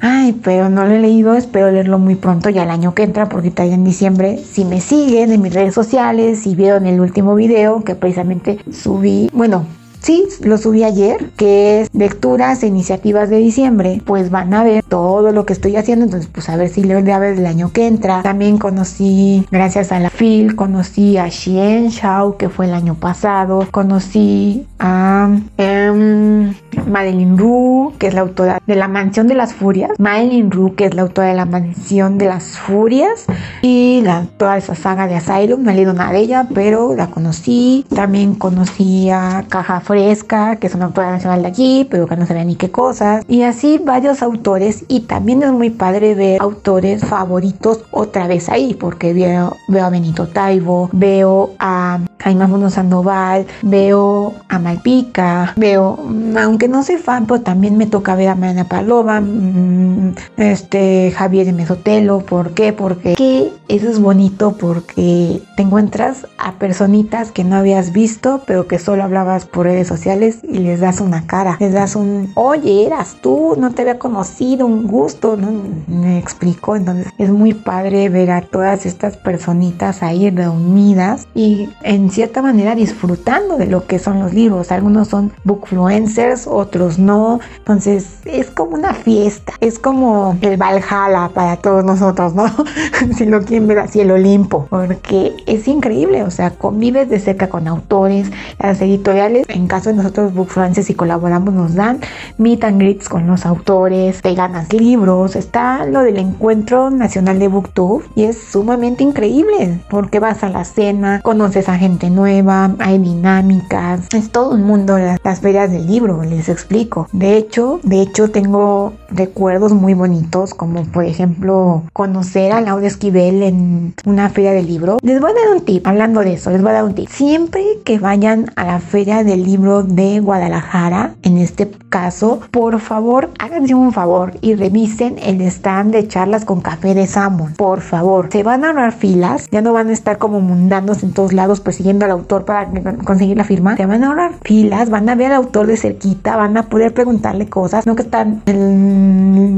Ay, 0.00 0.38
pero 0.44 0.68
no 0.68 0.84
lo 0.84 0.90
he 0.94 0.98
leído, 0.98 1.34
espero 1.34 1.70
leerlo 1.70 1.98
muy 1.98 2.14
pronto, 2.14 2.50
ya 2.50 2.64
el 2.64 2.70
año 2.70 2.94
que 2.94 3.04
entra, 3.04 3.28
porque 3.28 3.48
está 3.48 3.64
en 3.64 3.84
diciembre. 3.84 4.38
Si 4.38 4.64
me 4.64 4.80
siguen 4.80 5.32
en 5.32 5.40
mis 5.40 5.54
redes 5.54 5.72
sociales, 5.72 6.46
y 6.46 6.54
vieron 6.54 6.86
el 6.86 7.00
último 7.00 7.34
video 7.34 7.82
que 7.84 7.94
precisamente 7.94 8.58
subí, 8.70 9.30
bueno, 9.32 9.64
Sí, 10.04 10.28
lo 10.42 10.58
subí 10.58 10.84
ayer, 10.84 11.30
que 11.30 11.80
es 11.80 11.88
lecturas 11.94 12.62
e 12.62 12.66
iniciativas 12.66 13.30
de 13.30 13.38
diciembre, 13.38 14.02
pues 14.04 14.30
van 14.30 14.52
a 14.52 14.62
ver 14.62 14.84
todo 14.86 15.32
lo 15.32 15.46
que 15.46 15.54
estoy 15.54 15.76
haciendo, 15.76 16.04
entonces 16.04 16.28
pues 16.30 16.50
a 16.50 16.56
ver 16.56 16.68
si 16.68 16.84
leo 16.84 16.98
el 16.98 17.06
de 17.06 17.14
del 17.14 17.46
año 17.46 17.72
que 17.72 17.86
entra. 17.86 18.20
También 18.22 18.58
conocí, 18.58 19.46
gracias 19.50 19.92
a 19.92 20.00
la 20.00 20.10
FIL, 20.10 20.56
conocí 20.56 21.16
a 21.16 21.30
Xian 21.30 21.88
Shao, 21.88 22.36
que 22.36 22.50
fue 22.50 22.66
el 22.66 22.74
año 22.74 22.96
pasado, 22.96 23.66
conocí 23.70 24.66
a 24.78 25.30
um, 25.30 26.54
Madeline 26.86 27.38
Ru, 27.38 27.94
que 27.98 28.08
es 28.08 28.14
la 28.14 28.20
autora 28.20 28.60
de 28.66 28.76
La 28.76 28.88
Mansión 28.88 29.26
de 29.26 29.34
las 29.34 29.54
Furias, 29.54 29.92
Madeline 29.98 30.50
Ru, 30.50 30.74
que 30.74 30.84
es 30.84 30.94
la 30.94 31.02
autora 31.02 31.28
de 31.28 31.34
La 31.34 31.46
Mansión 31.46 32.18
de 32.18 32.26
las 32.26 32.58
Furias, 32.58 33.24
y 33.62 34.04
toda 34.36 34.58
esa 34.58 34.74
saga 34.74 35.06
de 35.06 35.14
Asylum, 35.14 35.62
no 35.62 35.70
he 35.70 35.74
leído 35.74 35.94
nada 35.94 36.12
de 36.12 36.18
ella, 36.18 36.46
pero 36.52 36.94
la 36.94 37.06
conocí. 37.06 37.86
También 37.94 38.34
conocí 38.34 39.08
a 39.08 39.44
Caja 39.48 39.80
Que 39.94 40.66
es 40.66 40.74
una 40.74 40.86
autora 40.86 41.12
nacional 41.12 41.42
de 41.42 41.48
aquí, 41.48 41.86
pero 41.90 42.06
que 42.06 42.16
no 42.16 42.26
sabía 42.26 42.44
ni 42.44 42.56
qué 42.56 42.70
cosas. 42.70 43.24
Y 43.28 43.42
así 43.42 43.78
varios 43.78 44.22
autores. 44.22 44.84
Y 44.88 45.00
también 45.00 45.42
es 45.42 45.52
muy 45.52 45.70
padre 45.70 46.14
ver 46.14 46.40
autores 46.40 47.04
favoritos 47.04 47.84
otra 47.90 48.26
vez 48.26 48.48
ahí, 48.48 48.74
porque 48.74 49.12
veo, 49.12 49.56
veo 49.68 49.84
a 49.84 49.90
Benito 49.90 50.28
Taibo, 50.28 50.90
veo 50.92 51.50
a 51.58 52.00
Jaime 52.18 52.46
Mundo 52.46 52.70
Sandoval, 52.70 53.46
veo 53.62 54.34
a 54.48 54.58
Malpica, 54.58 55.52
veo, 55.56 55.98
aunque 56.40 56.68
no 56.68 56.82
soy 56.82 56.96
fan, 56.96 57.26
pero 57.26 57.42
también 57.42 57.76
me 57.76 57.86
toca 57.86 58.14
ver 58.14 58.28
a 58.28 58.34
Mariana 58.34 58.64
Paloma, 58.64 59.20
mm, 59.20 60.14
este 60.36 61.12
Javier 61.16 61.52
Mesotelo. 61.52 62.20
¿Por 62.20 62.52
qué? 62.52 62.72
Porque 62.72 63.14
que 63.14 63.52
eso 63.68 63.88
es 63.88 64.00
bonito 64.00 64.56
porque 64.58 65.42
te 65.56 65.62
encuentras 65.62 66.26
a 66.38 66.52
personitas 66.52 67.32
que 67.32 67.44
no 67.44 67.56
habías 67.56 67.92
visto, 67.92 68.42
pero 68.46 68.66
que 68.66 68.78
solo 68.78 69.02
hablabas 69.02 69.46
por 69.46 69.66
redes 69.84 69.88
sociales 69.88 70.38
y 70.42 70.58
les 70.58 70.80
das 70.80 71.00
una 71.00 71.26
cara, 71.26 71.56
les 71.60 71.72
das 71.72 71.96
un, 71.96 72.30
oye, 72.34 72.86
eras 72.86 73.16
tú, 73.20 73.54
no 73.58 73.72
te 73.72 73.82
había 73.82 73.98
conocido, 73.98 74.66
un 74.66 74.86
gusto, 74.86 75.36
¿no? 75.36 75.52
Me 75.86 76.18
explicó, 76.18 76.76
entonces 76.76 77.08
es 77.18 77.30
muy 77.30 77.54
padre 77.54 78.08
ver 78.08 78.30
a 78.30 78.40
todas 78.40 78.86
estas 78.86 79.16
personitas 79.16 80.02
ahí 80.02 80.30
reunidas 80.30 81.26
y 81.34 81.68
en 81.82 82.10
cierta 82.10 82.42
manera 82.42 82.74
disfrutando 82.74 83.56
de 83.56 83.66
lo 83.66 83.86
que 83.86 83.98
son 83.98 84.20
los 84.20 84.32
libros, 84.32 84.72
algunos 84.72 85.08
son 85.08 85.32
bookfluencers, 85.44 86.46
otros 86.46 86.98
no, 86.98 87.40
entonces 87.58 88.18
es 88.24 88.50
como 88.50 88.74
una 88.74 88.94
fiesta, 88.94 89.52
es 89.60 89.78
como 89.78 90.36
el 90.40 90.56
Valhalla 90.56 91.30
para 91.34 91.56
todos 91.56 91.84
nosotros, 91.84 92.34
¿no? 92.34 92.46
si 93.16 93.26
lo 93.26 93.42
quieren 93.42 93.68
ver 93.68 93.80
así, 93.80 94.00
el 94.00 94.10
Olimpo, 94.10 94.66
porque 94.70 95.34
es 95.46 95.68
increíble, 95.68 96.22
o 96.22 96.30
sea, 96.30 96.50
convives 96.50 97.08
de 97.08 97.18
cerca 97.18 97.48
con 97.48 97.68
autores, 97.68 98.30
las 98.58 98.80
editoriales 98.80 99.44
en 99.48 99.63
en 99.64 99.68
caso 99.68 99.88
de 99.88 99.96
nosotros 99.96 100.34
bookfluencers 100.34 100.86
si 100.86 100.94
colaboramos 100.94 101.54
nos 101.54 101.74
dan 101.74 102.00
meet 102.36 102.64
and 102.64 102.78
greets 102.78 103.08
con 103.08 103.26
los 103.26 103.46
autores, 103.46 104.20
te 104.20 104.34
ganas 104.34 104.70
libros, 104.72 105.36
está 105.36 105.86
lo 105.86 106.02
del 106.02 106.18
encuentro 106.18 106.90
nacional 106.90 107.38
de 107.38 107.48
booktube 107.48 108.04
y 108.14 108.24
es 108.24 108.38
sumamente 108.38 109.02
increíble 109.02 109.80
porque 109.88 110.20
vas 110.20 110.44
a 110.44 110.50
la 110.50 110.64
cena, 110.64 111.22
conoces 111.22 111.70
a 111.70 111.78
gente 111.78 112.10
nueva, 112.10 112.74
hay 112.78 112.98
dinámicas, 112.98 114.08
es 114.12 114.30
todo 114.30 114.50
un 114.50 114.64
mundo 114.64 114.98
las, 114.98 115.18
las 115.24 115.40
ferias 115.40 115.70
del 115.70 115.86
libro, 115.86 116.22
les 116.24 116.50
explico. 116.50 117.08
De 117.12 117.38
hecho, 117.38 117.80
de 117.82 118.02
hecho 118.02 118.30
tengo 118.30 118.92
recuerdos 119.08 119.72
muy 119.72 119.94
bonitos 119.94 120.52
como 120.52 120.82
por 120.84 121.04
ejemplo 121.04 121.84
conocer 121.94 122.52
a 122.52 122.60
Laura 122.60 122.86
Esquivel 122.86 123.42
en 123.42 123.94
una 124.04 124.28
feria 124.28 124.52
del 124.52 124.66
libro. 124.66 124.98
Les 125.02 125.20
voy 125.20 125.30
a 125.30 125.34
dar 125.34 125.56
un 125.56 125.64
tip, 125.64 125.86
hablando 125.86 126.20
de 126.20 126.34
eso, 126.34 126.50
les 126.50 126.60
voy 126.60 126.70
a 126.70 126.74
dar 126.74 126.84
un 126.84 126.94
tip. 126.94 127.08
Siempre 127.08 127.62
que 127.84 127.98
vayan 127.98 128.50
a 128.56 128.64
la 128.64 128.80
feria 128.80 129.24
del 129.24 129.44
libro 129.44 129.53
de 129.54 130.20
Guadalajara, 130.20 131.14
en 131.22 131.38
este 131.38 131.70
caso, 131.88 132.40
por 132.50 132.80
favor, 132.80 133.30
háganse 133.38 133.74
un 133.74 133.92
favor 133.92 134.32
y 134.40 134.56
revisen 134.56 135.16
el 135.22 135.40
stand 135.42 135.92
de 135.92 136.08
charlas 136.08 136.44
con 136.44 136.60
café 136.60 136.92
de 136.92 137.06
Salmon. 137.06 137.54
Por 137.54 137.80
favor, 137.80 138.28
se 138.32 138.42
van 138.42 138.64
a 138.64 138.68
ahorrar 138.68 138.92
filas, 138.92 139.48
ya 139.52 139.62
no 139.62 139.72
van 139.72 139.90
a 139.90 139.92
estar 139.92 140.18
como 140.18 140.40
mundándose 140.40 141.06
en 141.06 141.12
todos 141.12 141.32
lados 141.32 141.60
persiguiendo 141.60 142.04
al 142.04 142.10
autor 142.10 142.44
para 142.44 142.68
conseguir 143.04 143.36
la 143.36 143.44
firma. 143.44 143.76
Se 143.76 143.86
van 143.86 144.02
a 144.02 144.08
ahorrar 144.08 144.32
filas, 144.42 144.90
van 144.90 145.08
a 145.08 145.14
ver 145.14 145.28
al 145.28 145.36
autor 145.36 145.68
de 145.68 145.76
cerquita, 145.76 146.36
van 146.36 146.56
a 146.56 146.64
poder 146.64 146.92
preguntarle 146.92 147.48
cosas, 147.48 147.86
no 147.86 147.94
que 147.94 148.02
están, 148.02 148.42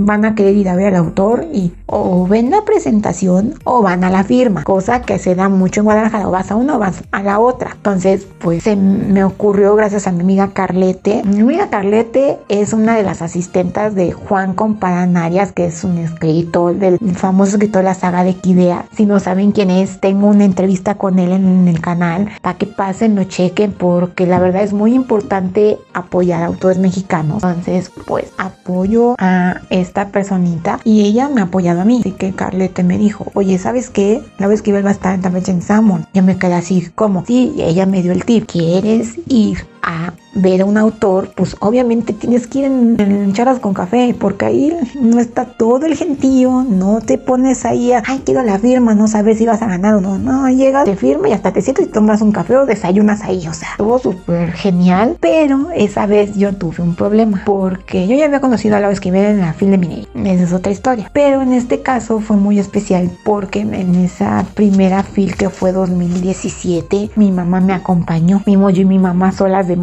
van 0.06 0.24
a 0.26 0.34
querer 0.34 0.56
ir 0.56 0.68
a 0.68 0.76
ver 0.76 0.88
al 0.88 0.96
autor 0.96 1.46
y 1.52 1.72
o 1.86 2.26
ven 2.26 2.50
la 2.50 2.64
presentación 2.64 3.54
o 3.64 3.82
van 3.82 4.04
a 4.04 4.10
la 4.10 4.24
firma, 4.24 4.62
cosa 4.64 5.00
que 5.00 5.18
se 5.18 5.34
da 5.34 5.48
mucho 5.48 5.80
en 5.80 5.84
Guadalajara, 5.86 6.28
o 6.28 6.30
vas 6.30 6.50
a 6.50 6.56
una 6.56 6.76
o 6.76 6.78
vas 6.78 7.02
a 7.12 7.22
la 7.22 7.38
otra. 7.38 7.70
Entonces, 7.76 8.26
pues 8.38 8.64
se 8.64 8.76
me 8.76 9.24
ocurrió 9.24 9.74
gracias 9.86 10.08
a 10.08 10.10
mi 10.10 10.22
amiga 10.22 10.48
Carlete. 10.48 11.22
Mi 11.24 11.42
amiga 11.42 11.70
Carlete 11.70 12.40
es 12.48 12.72
una 12.72 12.96
de 12.96 13.04
las 13.04 13.22
asistentas 13.22 13.94
de 13.94 14.10
Juan 14.10 14.52
Comparanarias, 14.52 15.52
que 15.52 15.66
es 15.66 15.84
un 15.84 15.98
escritor 15.98 16.74
del 16.74 16.98
famoso 17.14 17.52
escritor 17.52 17.82
de 17.82 17.90
la 17.90 17.94
saga 17.94 18.24
de 18.24 18.34
Kidea. 18.34 18.86
Si 18.96 19.06
no 19.06 19.20
saben 19.20 19.52
quién 19.52 19.70
es, 19.70 20.00
tengo 20.00 20.26
una 20.26 20.44
entrevista 20.44 20.96
con 20.96 21.20
él 21.20 21.30
en 21.30 21.68
el 21.68 21.80
canal 21.80 22.30
para 22.42 22.58
que 22.58 22.66
pasen, 22.66 23.14
lo 23.14 23.22
chequen, 23.22 23.74
porque 23.74 24.26
la 24.26 24.40
verdad 24.40 24.64
es 24.64 24.72
muy 24.72 24.92
importante 24.92 25.78
apoyar 25.94 26.42
a 26.42 26.46
autores 26.46 26.78
mexicanos. 26.78 27.44
Entonces, 27.44 27.92
pues 28.08 28.32
apoyo 28.38 29.14
a 29.18 29.60
esta 29.70 30.08
personita 30.08 30.80
y 30.82 31.02
ella 31.02 31.28
me 31.28 31.42
ha 31.42 31.44
apoyado 31.44 31.82
a 31.82 31.84
mí. 31.84 32.00
Así 32.00 32.10
que 32.10 32.32
Carlete 32.32 32.82
me 32.82 32.98
dijo, 32.98 33.30
oye, 33.34 33.56
¿sabes 33.58 33.88
qué? 33.88 34.20
La 34.38 34.48
vez 34.48 34.62
que 34.62 34.70
iba 34.70 34.80
a 34.80 34.90
estar 34.90 35.14
en 35.14 35.36
en 35.36 35.62
Salmon. 35.62 36.06
Yo 36.12 36.24
me 36.24 36.38
quedé 36.38 36.54
así, 36.54 36.88
como, 36.96 37.24
sí, 37.24 37.54
ella 37.58 37.86
me 37.86 38.02
dio 38.02 38.10
el 38.10 38.24
tip, 38.24 38.50
¿quieres 38.50 39.14
ir 39.28 39.75
a 39.86 40.25
ver 40.36 40.62
a 40.62 40.64
un 40.64 40.76
autor, 40.76 41.30
pues 41.34 41.56
obviamente 41.60 42.12
tienes 42.12 42.46
que 42.46 42.60
ir 42.60 42.64
en, 42.66 43.32
charlas 43.32 43.58
con 43.58 43.74
café, 43.74 44.14
porque 44.18 44.44
ahí 44.44 44.76
no 45.00 45.18
está 45.18 45.44
todo 45.44 45.86
el 45.86 45.96
gentío, 45.96 46.64
no 46.68 47.00
te 47.00 47.18
pones 47.18 47.64
ahí 47.64 47.92
a, 47.92 48.02
ay, 48.06 48.22
quiero 48.24 48.42
la 48.42 48.58
firma, 48.58 48.94
no 48.94 49.08
sabes 49.08 49.38
si 49.38 49.46
vas 49.46 49.62
a 49.62 49.66
ganar 49.66 49.94
o 49.94 50.00
no, 50.00 50.18
no, 50.18 50.48
llegas, 50.48 50.84
te 50.84 50.96
firma 50.96 51.28
y 51.28 51.32
hasta 51.32 51.52
te 51.52 51.62
sientes 51.62 51.86
y 51.86 51.90
tomas 51.90 52.22
un 52.22 52.32
café 52.32 52.56
o 52.56 52.66
desayunas 52.66 53.22
ahí, 53.22 53.46
o 53.48 53.54
sea, 53.54 53.70
estuvo 53.72 53.98
súper 53.98 54.52
genial, 54.52 55.16
pero 55.20 55.68
esa 55.74 56.06
vez 56.06 56.34
yo 56.36 56.54
tuve 56.54 56.82
un 56.82 56.94
problema, 56.94 57.42
porque 57.44 58.06
yo 58.06 58.16
ya 58.16 58.26
había 58.26 58.40
conocido 58.40 58.76
a 58.76 58.80
la 58.80 58.90
Esquivel 58.90 59.24
en 59.24 59.40
la 59.40 59.52
fila 59.52 59.72
de 59.72 59.78
Minei, 59.78 60.08
esa 60.14 60.44
es 60.44 60.52
otra 60.52 60.72
historia, 60.72 61.10
pero 61.12 61.42
en 61.42 61.52
este 61.52 61.82
caso 61.82 62.20
fue 62.20 62.36
muy 62.36 62.58
especial 62.58 63.10
porque 63.24 63.60
en 63.60 63.94
esa 63.96 64.44
primera 64.54 65.02
fil 65.02 65.34
que 65.36 65.50
fue 65.50 65.72
2017, 65.72 67.10
mi 67.16 67.32
mamá 67.32 67.60
me 67.60 67.72
acompañó, 67.72 68.42
mi 68.46 68.56
mojo 68.56 68.70
y 68.70 68.84
mi 68.84 68.98
mamá 68.98 69.32
solas 69.32 69.68
de 69.68 69.76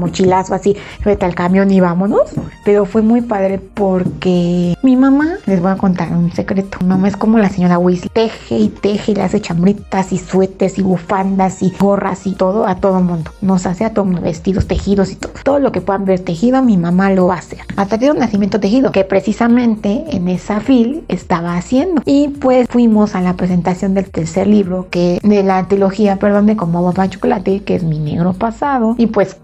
así, 0.51 0.75
vete 1.03 1.25
al 1.25 1.35
camión 1.35 1.71
y 1.71 1.79
vámonos. 1.79 2.31
Pero 2.65 2.85
fue 2.85 3.01
muy 3.01 3.21
padre 3.21 3.59
porque 3.73 4.75
mi 4.83 4.95
mamá, 4.95 5.35
les 5.45 5.61
voy 5.61 5.71
a 5.71 5.75
contar 5.75 6.11
un 6.11 6.31
secreto, 6.31 6.77
mi 6.81 6.87
mamá 6.87 7.07
es 7.07 7.17
como 7.17 7.37
la 7.37 7.49
señora 7.49 7.77
Weasley, 7.77 8.09
teje 8.13 8.57
y 8.57 8.69
teje 8.69 9.11
y 9.11 9.15
le 9.15 9.21
hace 9.23 9.41
chambritas 9.41 10.11
y 10.11 10.17
suetes 10.17 10.77
y 10.77 10.81
bufandas 10.81 11.61
y 11.61 11.71
gorras 11.77 12.25
y 12.27 12.33
todo 12.33 12.67
a 12.67 12.75
todo 12.75 13.01
mundo. 13.01 13.31
Nos 13.41 13.65
hace 13.65 13.85
a 13.85 13.93
todo 13.93 14.05
mundo 14.05 14.21
vestidos, 14.21 14.67
tejidos 14.67 15.11
y 15.11 15.15
todo. 15.15 15.33
Todo 15.43 15.59
lo 15.59 15.71
que 15.71 15.81
puedan 15.81 16.05
ver 16.05 16.19
tejido, 16.19 16.61
mi 16.61 16.77
mamá 16.77 17.11
lo 17.11 17.27
va 17.27 17.35
a 17.35 17.39
hacer. 17.39 17.59
Hasta 17.75 17.97
de 17.97 18.11
un 18.11 18.19
nacimiento 18.19 18.59
tejido, 18.59 18.91
que 18.91 19.03
precisamente 19.03 20.05
en 20.09 20.27
esa 20.27 20.59
fil 20.59 21.03
estaba 21.07 21.55
haciendo. 21.55 22.01
Y 22.05 22.29
pues 22.29 22.67
fuimos 22.69 23.15
a 23.15 23.21
la 23.21 23.33
presentación 23.35 23.93
del 23.93 24.09
tercer 24.09 24.47
libro, 24.47 24.87
que 24.89 25.19
de 25.23 25.43
la 25.43 25.67
trilogía, 25.67 26.17
perdón, 26.17 26.45
de 26.45 26.55
Como 26.55 26.83
Papá 26.85 27.09
Chocolate, 27.09 27.63
que 27.63 27.75
es 27.75 27.83
mi 27.83 27.99
negro 27.99 28.33
pasado. 28.33 28.95
Y 28.97 29.07
pues 29.07 29.37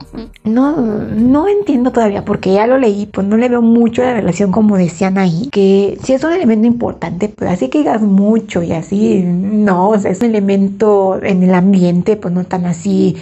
no, 0.44 0.89
no 0.90 1.48
entiendo 1.48 1.92
todavía 1.92 2.26
porque 2.26 2.54
ya 2.54 2.68
lo 2.68 2.78
leí, 2.78 3.06
pues 3.06 3.26
no 3.28 3.38
le 3.38 3.50
veo 3.50 3.62
mucho 3.62 4.02
la 4.02 4.14
relación 4.14 4.52
como 4.52 4.78
decían 4.78 5.18
ahí, 5.18 5.50
que 5.52 5.98
sí 6.04 6.14
es 6.14 6.24
un 6.24 6.34
elemento 6.34 6.68
importante, 6.68 7.34
pero 7.36 7.52
así 7.52 7.70
que 7.70 7.80
digas 7.80 8.02
mucho 8.02 8.64
y 8.64 8.72
así, 8.72 9.24
no, 9.24 9.90
o 9.90 10.00
sea, 10.00 10.12
es 10.12 10.22
un 10.22 10.30
elemento 10.30 11.20
en 11.22 11.44
el 11.44 11.54
ambiente, 11.54 12.16
pues 12.16 12.34
no 12.34 12.44
tan 12.44 12.66
así 12.66 13.16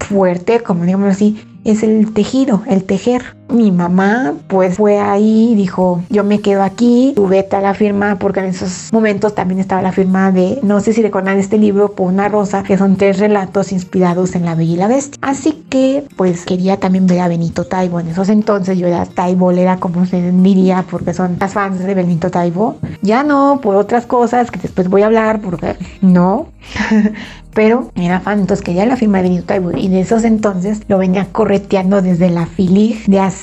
fuerte, 0.00 0.60
como 0.60 0.84
digamos 0.84 1.08
así, 1.08 1.36
es 1.64 1.82
el 1.82 2.12
tejido, 2.12 2.62
el 2.66 2.84
tejer. 2.84 3.22
Mi 3.48 3.70
mamá 3.70 4.34
pues 4.48 4.76
fue 4.76 4.98
ahí 4.98 5.52
y 5.52 5.54
dijo, 5.54 6.02
yo 6.10 6.24
me 6.24 6.40
quedo 6.40 6.62
aquí, 6.62 7.12
tú 7.14 7.28
vete 7.28 7.56
a 7.56 7.60
la 7.60 7.74
firma, 7.74 8.18
porque 8.18 8.40
en 8.40 8.46
esos 8.46 8.92
momentos 8.92 9.34
también 9.34 9.60
estaba 9.60 9.82
la 9.82 9.92
firma 9.92 10.32
de, 10.32 10.58
no 10.62 10.80
sé 10.80 10.92
si 10.92 11.02
recuerdan 11.02 11.38
este 11.38 11.58
libro, 11.58 11.92
Por 11.92 12.08
una 12.08 12.28
rosa, 12.28 12.62
que 12.62 12.78
son 12.78 12.96
tres 12.96 13.18
relatos 13.18 13.72
inspirados 13.72 14.34
en 14.34 14.44
La 14.44 14.54
Bella 14.54 14.72
y 14.72 14.76
la 14.76 14.88
Bestia. 14.88 15.18
Así 15.22 15.64
que 15.68 16.04
pues 16.16 16.44
quería 16.44 16.78
también 16.78 17.06
ver 17.06 17.20
a 17.20 17.28
Benito 17.28 17.64
Taibo. 17.64 18.00
En 18.00 18.08
esos 18.08 18.28
entonces 18.28 18.78
yo 18.78 18.86
era 18.86 19.06
era 19.56 19.76
como 19.76 20.06
se 20.06 20.32
diría, 20.32 20.84
porque 20.90 21.14
son 21.14 21.36
las 21.40 21.52
fans 21.52 21.78
de 21.80 21.94
Benito 21.94 22.30
Taibo. 22.30 22.76
Ya 23.02 23.22
no, 23.22 23.60
por 23.62 23.76
otras 23.76 24.06
cosas 24.06 24.50
que 24.50 24.58
después 24.58 24.88
voy 24.88 25.02
a 25.02 25.06
hablar, 25.06 25.40
porque 25.40 25.76
no. 26.00 26.48
pero 27.54 27.90
era 27.94 28.20
fan, 28.20 28.40
entonces 28.40 28.64
quería 28.64 28.84
la 28.84 28.96
firma 28.96 29.18
de 29.18 29.24
Benito 29.24 29.44
Taibo 29.44 29.70
y 29.76 29.88
de 29.88 30.00
esos 30.00 30.24
entonces 30.24 30.80
lo 30.88 30.98
venía 30.98 31.26
correteando 31.30 32.02
desde 32.02 32.28
la 32.30 32.46
Filig 32.46 33.06
de 33.06 33.20
hace 33.20 33.33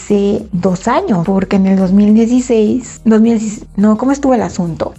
dos 0.51 0.88
años, 0.88 1.25
porque 1.25 1.55
en 1.55 1.67
el 1.67 1.77
2016, 1.77 3.01
2016 3.05 3.65
no, 3.77 3.98
¿cómo 3.98 4.12
estuvo 4.12 4.33
el 4.33 4.41
asunto? 4.41 4.93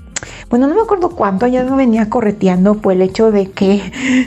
Bueno, 0.51 0.69
no 0.69 0.75
me 0.75 0.83
acuerdo 0.83 1.11
cuánto, 1.11 1.47
ya 1.47 1.65
no 1.65 1.77
venía 1.77 2.09
correteando 2.09 2.75
por 2.75 2.93
el 2.93 3.03
hecho 3.03 3.33
de 3.33 3.51
que 3.51 3.81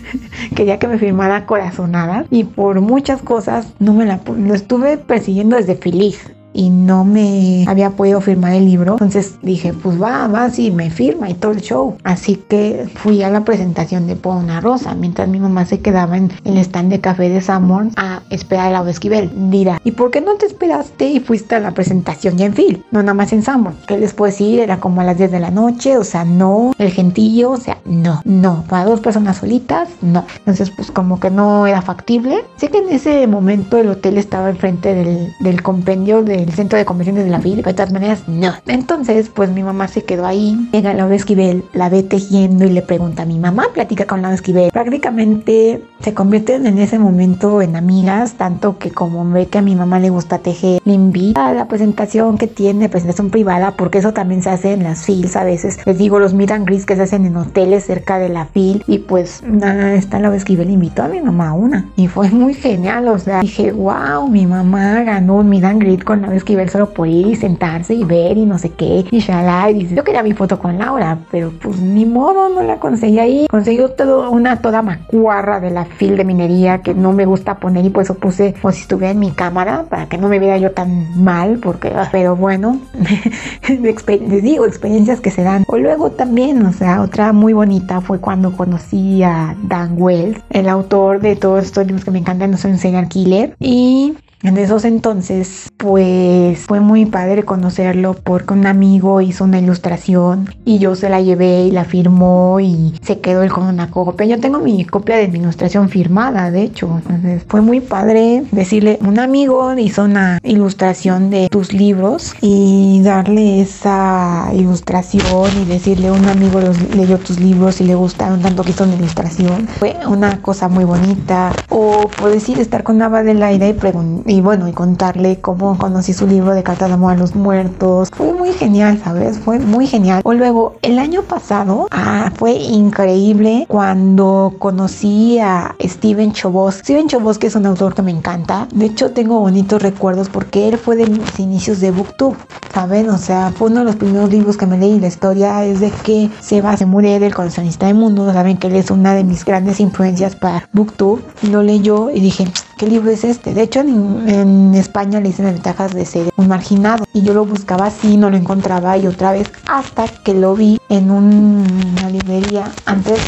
quería 0.56 0.80
que 0.80 0.88
me 0.88 0.98
firmara 0.98 1.46
corazonada 1.46 2.26
y 2.30 2.44
por 2.44 2.82
muchas 2.82 3.22
cosas 3.22 3.68
no 3.80 3.94
me 3.94 4.06
la 4.06 4.20
lo 4.26 4.54
estuve 4.54 4.98
persiguiendo 4.98 5.56
desde 5.56 5.76
Filig 5.76 6.18
y 6.56 6.70
no 6.70 7.06
me 7.06 7.66
había 7.68 7.92
podido 7.92 8.22
firmar 8.22 8.54
el 8.54 8.66
libro. 8.66 8.94
Entonces 8.94 9.36
dije, 9.42 9.74
pues 9.74 10.02
va, 10.02 10.28
va, 10.28 10.50
sí, 10.50 10.72
me 10.72 10.90
firma 10.90 11.30
y 11.30 11.34
todo 11.34 11.52
el 11.52 11.62
show. 11.62 11.98
Así 12.04 12.36
que 12.36 12.88
fui 12.96 13.24
a 13.24 13.30
la 13.30 13.44
presentación 13.44 14.08
de 14.08 14.16
Por 14.16 14.36
una 14.36 14.62
Rosa, 14.62 14.96
mientras 14.96 15.28
mi 15.28 15.40
mamá 15.40 15.66
se 15.66 15.80
quedaba 15.80 16.18
en 16.18 16.32
el 16.44 16.58
stand 16.58 16.90
de 16.90 17.02
café 17.02 17.30
de 17.30 17.42
Samorn 17.42 17.92
a 17.96 18.22
esperar 18.30 18.74
a 18.74 18.84
la 18.84 18.90
Esquivel. 18.90 19.32
Dirá, 19.50 19.80
¿y 19.84 19.92
por 19.92 20.12
qué 20.12 20.22
no 20.22 20.36
te 20.36 20.46
esperaste 20.46 21.08
y 21.08 21.20
fuiste 21.20 21.56
a 21.56 21.60
la 21.60 21.72
presentación 21.72 22.38
ya 22.38 22.46
en 22.46 22.54
Phil? 22.54 22.84
No 22.92 23.02
nada 23.02 23.14
más 23.14 23.32
en. 23.34 23.46
¿Qué 23.88 23.98
les 23.98 24.14
puedo 24.14 24.32
decir? 24.32 24.60
Era 24.60 24.80
como 24.80 25.02
a 25.02 25.04
las 25.04 25.18
10 25.18 25.32
de 25.32 25.40
la 25.40 25.52
noche, 25.52 25.98
o 25.98 26.04
sea, 26.04 26.26
no. 26.26 26.72
El 26.78 26.92
gentillo, 26.92 27.52
o 27.52 27.58
sea, 27.58 27.78
no, 27.86 28.22
no. 28.26 28.64
Para 28.68 28.86
dos 28.86 29.00
personas 29.00 29.38
solitas, 29.38 29.90
no. 30.02 30.26
Entonces, 30.40 30.72
pues 30.72 30.90
como 30.90 31.20
que 31.20 31.30
no 31.30 31.68
era 31.68 31.82
factible. 31.82 32.44
Sé 32.58 32.70
que 32.70 32.80
en 32.80 32.90
ese 32.90 33.28
momento 33.28 33.78
el 33.78 33.90
hotel 33.90 34.18
estaba 34.18 34.50
enfrente 34.50 34.96
del, 34.96 35.34
del 35.42 35.62
compendio 35.62 36.24
de 36.24 36.45
el 36.48 36.54
centro 36.54 36.78
de 36.78 36.86
convenciones 36.86 37.26
de 37.26 37.32
la 37.32 37.40
FIL, 37.40 37.62
de 37.62 37.74
todas 37.74 37.92
maneras, 37.92 38.24
no. 38.28 38.54
Entonces, 38.68 39.30
pues 39.30 39.50
mi 39.50 39.64
mamá 39.64 39.88
se 39.88 40.04
quedó 40.04 40.26
ahí. 40.26 40.70
Llega 40.72 40.94
Laura 40.94 41.16
Esquivel, 41.16 41.64
la 41.74 41.90
ve 41.90 42.04
tejiendo 42.04 42.66
y 42.66 42.70
le 42.70 42.82
pregunta 42.82 43.24
a 43.24 43.26
mi 43.26 43.40
mamá, 43.40 43.68
platica 43.74 44.06
con 44.06 44.22
Laura 44.22 44.36
Esquivel. 44.36 44.72
Prácticamente 44.72 45.84
se 46.00 46.14
convierten 46.14 46.68
en 46.68 46.80
ese 46.80 47.00
momento 47.00 47.62
en 47.62 47.76
amigas, 47.76 48.34
tanto 48.34 48.78
que 48.78 48.92
como 48.92 49.30
ve 49.30 49.48
que 49.48 49.58
a 49.58 49.62
mi 49.62 49.76
mamá 49.76 50.00
le 50.00 50.10
gusta 50.10 50.40
tejer, 50.40 50.82
le 50.86 50.94
invita 50.94 51.48
a 51.48 51.54
la 51.54 51.68
presentación 51.68 52.38
que 52.38 52.48
tiene, 52.48 52.90
presentación 52.90 53.30
privada, 53.30 53.72
porque 53.72 54.00
eso 54.00 54.14
también 54.14 54.44
se 54.44 54.50
hace 54.50 54.74
en 54.74 54.84
las 54.84 55.06
FILs 55.06 55.36
a 55.36 55.44
veces. 55.44 55.80
Les 55.86 55.98
digo, 55.98 56.20
los 56.20 56.34
meet 56.34 56.52
and 56.52 56.66
que 56.86 56.96
se 56.96 57.02
hacen 57.02 57.26
en 57.26 57.38
hoteles 57.38 57.86
cerca 57.86 58.20
de 58.20 58.30
la 58.30 58.46
FIL. 58.46 58.84
Y 58.88 59.00
pues, 59.00 59.44
nada, 59.44 59.94
está 59.94 60.20
Laura 60.20 60.38
Esquivel 60.38 60.70
invitó 60.70 61.04
a 61.04 61.08
mi 61.08 61.22
mamá 61.22 61.50
a 61.50 61.54
una. 61.54 61.90
Y 61.96 62.08
fue 62.08 62.30
muy 62.30 62.54
genial, 62.54 63.08
o 63.08 63.18
sea, 63.18 63.42
dije, 63.42 63.72
wow, 63.72 64.28
mi 64.28 64.46
mamá 64.46 65.04
ganó 65.04 65.36
un 65.36 65.50
meet 65.50 65.64
and 65.64 65.82
greet 65.82 66.04
con 66.04 66.22
la 66.22 66.30
escribir 66.38 66.70
solo 66.70 66.90
por 66.90 67.08
ir 67.08 67.28
y 67.28 67.36
sentarse 67.36 67.94
y 67.94 68.04
ver 68.04 68.38
y 68.38 68.46
no 68.46 68.58
sé 68.58 68.72
qué, 68.72 69.06
y 69.10 69.20
shalá, 69.20 69.70
y 69.70 69.80
dice, 69.80 69.96
yo 69.96 70.04
quería 70.04 70.24
mi 70.24 70.34
foto 70.34 70.60
con 70.60 70.78
Laura, 70.78 71.18
pero 71.32 71.52
pues 71.62 71.80
ni 71.80 72.06
modo, 72.06 72.50
no 72.50 72.62
la 72.62 72.78
conseguí 72.78 73.20
ahí. 73.20 73.48
Conseguí 73.50 73.80
todo, 73.98 74.32
una 74.32 74.62
toda 74.62 74.82
macuarra 74.82 75.60
de 75.60 75.72
la 75.72 75.86
fil 75.86 76.18
de 76.18 76.24
minería 76.24 76.80
que 76.80 76.94
no 76.94 77.14
me 77.14 77.26
gusta 77.26 77.60
poner 77.60 77.86
y 77.86 77.90
por 77.90 78.04
eso 78.04 78.16
puse 78.16 78.54
como 78.62 78.72
si 78.72 78.82
estuviera 78.82 79.12
en 79.12 79.20
mi 79.20 79.32
cámara 79.32 79.86
para 79.90 80.08
que 80.08 80.18
no 80.18 80.28
me 80.28 80.40
viera 80.40 80.58
yo 80.58 80.72
tan 80.72 81.24
mal, 81.24 81.60
porque, 81.62 81.92
ah, 81.96 82.10
pero 82.12 82.36
bueno, 82.36 82.80
les 83.68 84.44
digo, 84.44 84.66
experiencias 84.66 85.22
que 85.22 85.32
se 85.32 85.44
dan. 85.44 85.64
O 85.68 85.78
luego 85.78 86.12
también, 86.12 86.66
o 86.66 86.74
sea, 86.74 87.02
otra 87.02 87.34
muy 87.34 87.54
bonita 87.54 88.02
fue 88.02 88.20
cuando 88.20 88.56
conocí 88.56 89.24
a 89.24 89.56
Dan 89.64 89.96
Wells, 89.98 90.40
el 90.50 90.70
autor 90.70 91.20
de 91.22 91.36
todos 91.36 91.66
estos 91.66 91.86
libros 91.86 92.06
que 92.06 92.12
me 92.12 92.20
encantan, 92.20 92.52
no 92.52 92.58
soy 92.58 92.72
un 92.72 92.78
serial 92.78 93.08
killer, 93.08 93.56
y 93.60 94.16
en 94.46 94.58
esos 94.58 94.86
entonces, 94.86 95.70
pues 95.78 96.60
fue 96.60 96.80
muy 96.80 97.06
padre 97.08 97.44
conocerlo 97.44 98.14
porque 98.14 98.54
un 98.54 98.68
amigo 98.68 99.22
hizo 99.22 99.44
una 99.44 99.60
ilustración 99.60 100.50
y 100.64 100.78
yo 100.78 100.96
se 100.96 101.10
la 101.10 101.20
llevé 101.20 101.64
y 101.64 101.72
la 101.72 101.84
firmó 101.84 102.60
y 102.60 102.94
se 103.02 103.20
quedó 103.20 103.42
él 103.42 103.52
con 103.52 103.66
una 103.66 103.90
copia. 103.90 104.28
Yo 104.28 104.40
tengo 104.40 104.60
mi 104.60 104.86
copia 104.86 105.16
de 105.18 105.28
mi 105.28 105.40
ilustración 105.40 105.90
firmada, 105.90 106.52
de 106.52 106.62
hecho. 106.62 106.98
Entonces 106.98 107.44
fue 107.48 107.62
muy 107.62 107.80
padre 107.80 108.44
decirle, 108.52 109.00
un 109.02 109.20
amigo 109.20 109.74
hizo 109.78 110.04
una 110.04 110.40
ilustración 110.44 111.30
de 111.32 111.50
tus 111.50 111.74
libros 111.74 112.34
y 112.42 113.02
darle 113.04 113.62
esa 113.62 114.52
ilustración 114.54 115.50
y 115.62 115.66
decirle, 115.66 116.12
un 116.12 116.28
amigo 116.28 116.60
leyó 116.96 117.18
tus 117.18 117.40
libros 117.40 117.82
y 117.82 117.86
le 117.86 117.96
gustaron 117.96 118.42
tanto 118.42 118.64
que 118.64 118.72
hizo 118.72 118.84
una 118.84 118.96
ilustración. 118.96 119.68
Fue 119.80 119.96
una 120.08 120.42
cosa 120.42 120.68
muy 120.68 120.84
bonita. 120.84 121.52
O 121.70 122.08
por 122.20 122.32
decir, 122.32 122.60
estar 122.60 122.84
con 122.84 123.00
Nava 123.00 123.24
del 123.24 123.42
aire 123.42 123.70
y 123.70 123.74
preguntar 123.74 124.35
y 124.36 124.42
bueno, 124.42 124.68
y 124.68 124.74
contarle 124.74 125.40
cómo 125.40 125.78
conocí 125.78 126.12
su 126.12 126.28
libro 126.28 126.54
de 126.54 126.62
cartas 126.62 126.90
de 126.90 126.96
amor 126.96 127.14
a 127.14 127.16
los 127.16 127.36
muertos. 127.36 128.10
Fue 128.12 128.34
muy 128.34 128.52
genial, 128.52 129.00
¿sabes? 129.02 129.40
Fue 129.40 129.60
muy 129.60 129.88
genial. 129.88 130.22
O 130.26 130.34
luego, 130.34 130.76
el 130.82 131.00
año 131.00 131.22
pasado, 131.22 131.88
ah, 131.92 132.32
fue 132.36 132.52
increíble 132.52 133.66
cuando 133.70 134.54
conocí 134.60 135.40
a 135.40 135.74
Steven 135.82 136.34
Chobos. 136.34 136.76
Steven 136.76 137.08
Chobos, 137.08 137.38
que 137.38 137.48
es 137.48 137.56
un 137.56 137.66
autor 137.66 137.96
que 137.96 138.02
me 138.02 138.12
encanta. 138.12 138.68
De 138.74 138.88
hecho, 138.88 139.12
tengo 139.12 139.40
bonitos 139.40 139.82
recuerdos 139.82 140.28
porque 140.28 140.68
él 140.68 140.78
fue 140.78 140.98
de 140.98 141.08
mis 141.08 141.40
inicios 141.40 141.80
de 141.80 141.92
Booktube, 141.92 142.36
¿saben? 142.74 143.10
O 143.10 143.18
sea, 143.18 143.54
fue 143.56 143.70
uno 143.70 143.80
de 143.80 143.86
los 143.86 143.96
primeros 143.96 144.30
libros 144.30 144.58
que 144.58 144.66
me 144.66 144.78
leí. 144.78 145.00
La 145.00 145.08
historia 145.08 145.64
es 145.64 145.80
de 145.80 145.92
que 145.92 146.30
Seba 146.42 146.76
se 146.76 146.86
muere 146.86 147.20
del 147.20 147.34
coleccionista 147.34 147.88
de 147.88 147.94
mundo. 147.94 148.34
Saben 148.34 148.58
que 148.58 148.68
él 148.68 148.76
es 148.76 148.92
una 148.92 149.14
de 149.14 149.24
mis 149.24 149.46
grandes 149.46 149.80
influencias 149.80 150.36
para 150.36 150.68
Booktube. 150.74 151.22
Lo 151.44 151.64
leyó 151.64 152.10
y 152.10 152.20
dije, 152.20 152.52
¿qué 152.78 152.88
libro 152.88 153.12
es 153.12 153.24
este? 153.24 153.54
De 153.54 153.64
hecho, 153.64 153.80
en, 153.82 154.74
España 154.76 155.20
le 155.20 155.30
dicen 155.30 155.46
las 155.46 155.54
ventajas 155.54 155.94
de 155.94 156.06
ser 156.06 156.32
un 156.36 156.48
marginado. 156.48 157.06
Y 157.14 157.22
yo 157.22 157.34
lo 157.34 157.46
buscaba 157.46 157.88
así, 157.88 158.18
no 158.18 158.30
lo 158.30 158.38
encontraba 158.38 158.98
y 158.98 159.08
otra 159.08 159.32
vez 159.32 159.52
hasta 159.68 160.08
que 160.08 160.34
lo 160.34 160.56
vi 160.56 160.80
en 160.90 161.12
una 161.12 162.10
librería 162.10 162.72
antes 162.86 163.20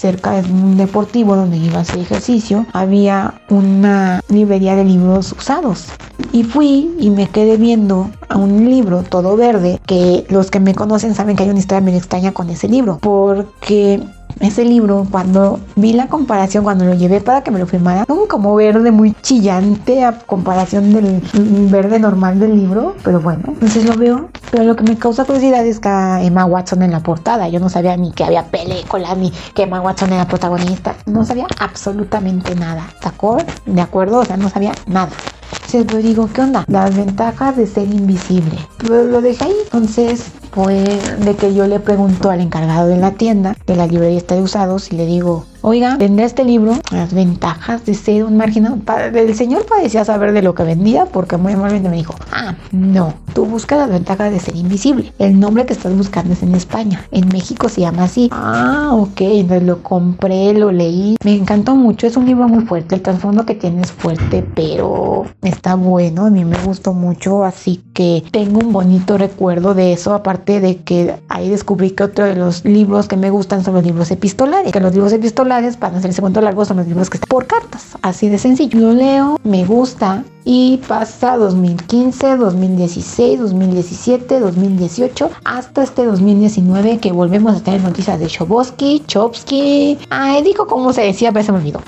cerca 0.00 0.40
de 0.40 0.50
un 0.50 0.78
deportivo 0.78 1.36
donde 1.36 1.58
iba 1.58 1.78
a 1.78 1.82
hacer 1.82 2.00
ejercicio, 2.00 2.64
había 2.72 3.34
una 3.50 4.22
librería 4.28 4.74
de 4.74 4.84
libros 4.84 5.32
usados. 5.32 5.88
Y 6.32 6.44
fui 6.44 6.94
y 6.98 7.10
me 7.10 7.28
quedé 7.28 7.58
viendo 7.58 8.10
a 8.28 8.38
un 8.38 8.64
libro 8.70 9.02
todo 9.02 9.36
verde, 9.36 9.78
que 9.86 10.26
los 10.30 10.50
que 10.50 10.60
me 10.60 10.74
conocen 10.74 11.14
saben 11.14 11.36
que 11.36 11.42
hay 11.42 11.50
una 11.50 11.58
historia 11.58 11.82
muy 11.82 11.94
extraña 11.96 12.32
con 12.32 12.48
ese 12.48 12.68
libro, 12.68 12.98
porque 13.02 14.00
ese 14.40 14.64
libro, 14.64 15.06
cuando 15.10 15.60
vi 15.76 15.92
la 15.92 16.08
comparación, 16.08 16.64
cuando 16.64 16.84
lo 16.84 16.94
llevé 16.94 17.20
para 17.20 17.42
que 17.42 17.50
me 17.50 17.58
lo 17.58 17.66
firmara, 17.66 18.04
un 18.08 18.26
como 18.26 18.54
verde 18.54 18.90
muy 18.90 19.14
chillante 19.22 20.04
a 20.04 20.18
comparación 20.18 20.92
del 20.92 21.22
verde 21.70 21.98
normal 21.98 22.38
del 22.38 22.56
libro, 22.56 22.94
pero 23.02 23.20
bueno, 23.20 23.42
entonces 23.48 23.84
lo 23.84 23.96
veo. 23.96 24.28
Pero 24.50 24.64
lo 24.64 24.76
que 24.76 24.84
me 24.84 24.96
causa 24.96 25.24
curiosidad 25.24 25.64
es 25.64 25.78
que 25.78 25.88
Emma 25.88 26.44
Watson 26.44 26.82
en 26.82 26.90
la 26.90 27.00
portada. 27.00 27.48
Yo 27.48 27.60
no 27.60 27.68
sabía 27.68 27.96
ni 27.96 28.12
que 28.12 28.24
había 28.24 28.44
película, 28.44 29.14
ni 29.14 29.32
que 29.54 29.62
Emma 29.62 29.80
Watson 29.80 30.12
era 30.12 30.26
protagonista. 30.26 30.94
No 31.06 31.24
sabía 31.24 31.46
absolutamente 31.58 32.54
nada. 32.54 32.88
¿De 33.02 33.08
acuerdo? 33.08 33.46
¿De 33.66 33.80
acuerdo? 33.80 34.18
O 34.18 34.24
sea, 34.24 34.36
no 34.36 34.48
sabía 34.48 34.72
nada. 34.86 35.10
Entonces 35.52 35.86
yo 35.86 35.98
digo, 35.98 36.28
¿qué 36.32 36.40
onda? 36.40 36.64
Las 36.68 36.96
ventajas 36.96 37.56
de 37.56 37.66
ser 37.66 37.88
invisible. 37.88 38.58
Lo, 38.88 39.04
lo 39.04 39.20
dejé 39.20 39.44
ahí. 39.44 39.54
Entonces 39.64 40.24
fue 40.52 40.84
de 41.24 41.36
que 41.36 41.54
yo 41.54 41.66
le 41.66 41.80
pregunto 41.80 42.30
al 42.30 42.40
encargado 42.40 42.88
de 42.88 42.96
la 42.96 43.12
tienda, 43.12 43.56
de 43.66 43.76
la 43.76 43.86
librería 43.86 44.18
está 44.18 44.34
de 44.34 44.42
usados, 44.42 44.92
y 44.92 44.96
le 44.96 45.06
digo, 45.06 45.46
Oiga, 45.62 45.98
vendía 45.98 46.24
este 46.24 46.42
libro, 46.42 46.72
las 46.90 47.12
ventajas 47.12 47.84
de 47.84 47.92
ser 47.92 48.24
un 48.24 48.38
marginado. 48.38 48.78
El 49.14 49.34
señor 49.34 49.66
parecía 49.66 50.06
saber 50.06 50.32
de 50.32 50.40
lo 50.40 50.54
que 50.54 50.62
vendía 50.62 51.04
porque 51.04 51.36
muy 51.36 51.52
amablemente 51.52 51.90
me 51.90 51.96
dijo, 51.96 52.14
ah, 52.32 52.54
no, 52.72 53.12
tú 53.34 53.44
buscas 53.44 53.78
las 53.78 53.90
ventajas 53.90 54.32
de 54.32 54.40
ser 54.40 54.56
invisible. 54.56 55.12
El 55.18 55.38
nombre 55.38 55.66
que 55.66 55.74
estás 55.74 55.94
buscando 55.94 56.32
es 56.32 56.42
en 56.42 56.54
España. 56.54 57.04
En 57.10 57.28
México 57.28 57.68
se 57.68 57.82
llama 57.82 58.04
así. 58.04 58.30
Ah, 58.32 58.92
ok, 58.94 59.20
entonces 59.20 59.64
lo 59.64 59.82
compré, 59.82 60.54
lo 60.54 60.72
leí. 60.72 61.16
Me 61.22 61.34
encantó 61.34 61.76
mucho, 61.76 62.06
es 62.06 62.16
un 62.16 62.24
libro 62.24 62.48
muy 62.48 62.64
fuerte. 62.64 62.94
El 62.94 63.02
trasfondo 63.02 63.44
que 63.44 63.54
tiene 63.54 63.82
es 63.82 63.92
fuerte, 63.92 64.42
pero 64.54 65.26
está 65.42 65.74
bueno. 65.74 66.24
A 66.24 66.30
mí 66.30 66.42
me 66.46 66.56
gustó 66.64 66.94
mucho, 66.94 67.44
así 67.44 67.82
que 67.92 68.24
tengo 68.30 68.60
un 68.60 68.72
bonito 68.72 69.18
recuerdo 69.18 69.74
de 69.74 69.92
eso. 69.92 70.14
Aparte 70.14 70.60
de 70.60 70.78
que 70.78 71.16
ahí 71.28 71.50
descubrí 71.50 71.90
que 71.90 72.04
otro 72.04 72.24
de 72.24 72.34
los 72.34 72.64
libros 72.64 73.08
que 73.08 73.18
me 73.18 73.28
gustan 73.28 73.62
son 73.62 73.74
los 73.74 73.84
libros 73.84 74.10
epistolares. 74.10 74.72
Que 74.72 74.80
los 74.80 74.94
libros 74.94 75.12
epistolares 75.12 75.49
para 75.78 75.92
no 75.92 75.98
hacerse 75.98 76.20
cuento 76.20 76.40
largo, 76.40 76.64
son 76.64 76.76
los 76.76 76.86
libros 76.86 77.10
que 77.10 77.16
están 77.16 77.28
por 77.28 77.46
cartas. 77.46 77.98
Así 78.02 78.28
de 78.28 78.38
sencillo. 78.38 78.78
Lo 78.78 78.92
leo, 78.92 79.38
me 79.42 79.64
gusta, 79.64 80.24
y 80.44 80.78
pasa 80.88 81.36
2015, 81.36 82.36
2016, 82.36 83.40
2017, 83.40 84.40
2018 84.40 85.30
hasta 85.44 85.82
este 85.82 86.04
2019 86.04 86.98
que 86.98 87.12
volvemos 87.12 87.56
a 87.56 87.60
tener 87.60 87.82
noticias 87.82 88.18
de 88.18 88.26
Chobosky, 88.26 89.02
Chopsky, 89.06 89.98
ay, 90.10 90.42
dijo 90.42 90.66
cómo 90.66 90.92
se 90.92 91.02
decía, 91.02 91.32
pero 91.32 91.44
se 91.44 91.52
me 91.52 91.58
olvidó. 91.58 91.80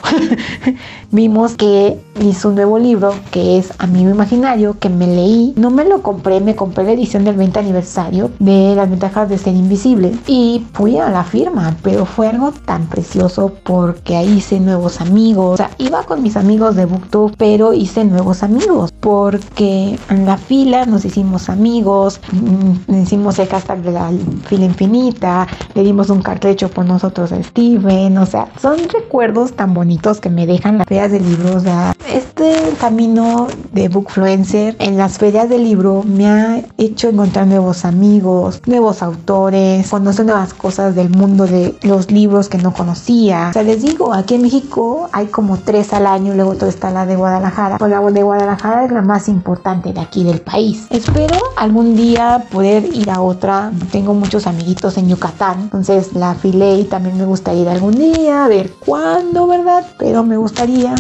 Vimos 1.11 1.55
que 1.55 1.99
hizo 2.21 2.49
un 2.49 2.55
nuevo 2.55 2.79
libro 2.79 3.15
que 3.31 3.59
es 3.59 3.73
Amigo 3.79 4.11
Imaginario 4.11 4.79
que 4.79 4.89
me 4.89 5.07
leí, 5.07 5.53
no 5.57 5.71
me 5.71 5.85
lo 5.85 6.03
compré, 6.03 6.41
me 6.41 6.57
compré 6.57 6.85
la 6.85 6.93
edición 6.93 7.25
del 7.25 7.37
20 7.37 7.59
aniversario 7.59 8.31
de 8.39 8.75
las 8.75 8.89
ventajas 8.89 9.29
de 9.29 9.39
ser 9.39 9.55
invisible 9.55 10.13
y 10.27 10.65
fui 10.73 10.99
a 10.99 11.11
la 11.11 11.25
firma, 11.25 11.77
pero 11.83 12.07
fue 12.07 12.29
algo 12.29 12.53
tan 12.53 12.87
precioso 12.87 13.53
porque 13.63 14.17
ahí 14.17 14.39
hice 14.39 14.61
nuevos 14.61 15.01
amigos, 15.01 15.55
o 15.55 15.57
sea, 15.57 15.71
iba 15.79 16.05
con 16.05 16.23
mis 16.23 16.37
amigos 16.37 16.77
de 16.77 16.87
BookTube, 16.87 17.35
pero 17.37 17.73
hice 17.73 18.05
nuevos 18.05 18.42
amigos 18.43 18.92
porque 19.03 19.99
en 20.11 20.27
la 20.27 20.37
fila 20.37 20.87
nos 20.87 21.05
hicimos 21.05 21.49
amigos, 21.49 22.21
mm, 22.31 23.03
hicimos 23.03 23.37
el 23.41 23.49
hashtag 23.49 23.83
de 23.83 23.91
la 23.91 24.13
fila 24.47 24.65
infinita, 24.65 25.49
le 25.75 25.83
dimos 25.83 26.09
un 26.09 26.23
cartel 26.23 26.53
hecho 26.53 26.71
por 26.71 26.87
nosotros 26.87 27.33
a 27.33 27.43
Steven, 27.43 28.17
o 28.17 28.27
sea, 28.27 28.47
son 28.61 28.77
recuerdos 28.89 29.55
tan 29.55 29.75
bonitos 29.75 30.21
que 30.21 30.31
me 30.31 30.47
dejan 30.47 30.79
las 30.79 30.87
ferias 30.87 31.11
de 31.11 31.19
libros, 31.19 31.57
o 31.57 31.61
sea, 31.61 31.97
este 32.09 32.55
camino 32.81 33.49
de 33.73 33.89
bookfluencer 33.89 34.77
en 34.79 34.97
las 34.97 35.19
ferias 35.19 35.49
de 35.49 35.59
libro 35.59 36.05
me 36.05 36.29
ha 36.29 36.63
hecho 36.79 37.09
encontrar 37.09 37.49
nuevos 37.49 37.85
amigos, 37.85 38.63
nuevos 38.67 39.03
autores, 39.03 39.91
conocer 39.91 40.27
nuevas 40.27 40.55
cosas 40.55 40.95
del 40.95 41.11
mundo 41.11 41.49
de 41.49 41.75
los 41.83 42.11
libros 42.13 42.49
que 42.49 42.59
no 42.59 42.73
conocía. 42.73 43.49
O 43.51 43.53
sea, 43.53 43.65
les 43.65 43.83
digo, 43.83 44.15
aquí 44.15 44.37
en 44.37 44.43
México 44.43 45.09
hay 45.11 45.27
como 45.27 45.57
tres 45.59 45.93
al 45.93 46.07
año, 46.07 46.35
luego 46.35 46.55
todo 46.55 46.69
está 46.69 46.93
la 46.93 47.05
de 47.05 47.17
Guadalajara. 47.17 47.79
Pues 47.79 47.91
la 47.91 48.01
de 48.01 48.23
Guadalajara 48.23 48.92
la 48.93 49.03
más 49.03 49.29
importante 49.29 49.93
de 49.93 50.01
aquí 50.01 50.25
del 50.25 50.41
país. 50.41 50.87
Espero 50.91 51.37
algún 51.57 51.97
día 51.97 52.45
poder 52.51 52.85
ir 52.95 53.11
a 53.11 53.21
otra. 53.21 53.73
Tengo 53.91 54.15
muchos 54.15 54.47
amiguitos 54.47 54.97
en 54.99 55.09
Yucatán, 55.09 55.61
entonces 55.63 56.13
la 56.15 56.35
filé 56.35 56.81
y 56.81 56.85
también 56.85 57.19
me 57.19 57.25
gustaría 57.25 57.63
ir 57.63 57.69
algún 57.69 57.95
día, 57.95 58.45
a 58.45 58.49
ver 58.49 58.73
cuándo, 58.85 59.47
¿verdad? 59.47 59.85
Pero 59.99 60.23
me 60.25 60.37
gustaría 60.37 60.95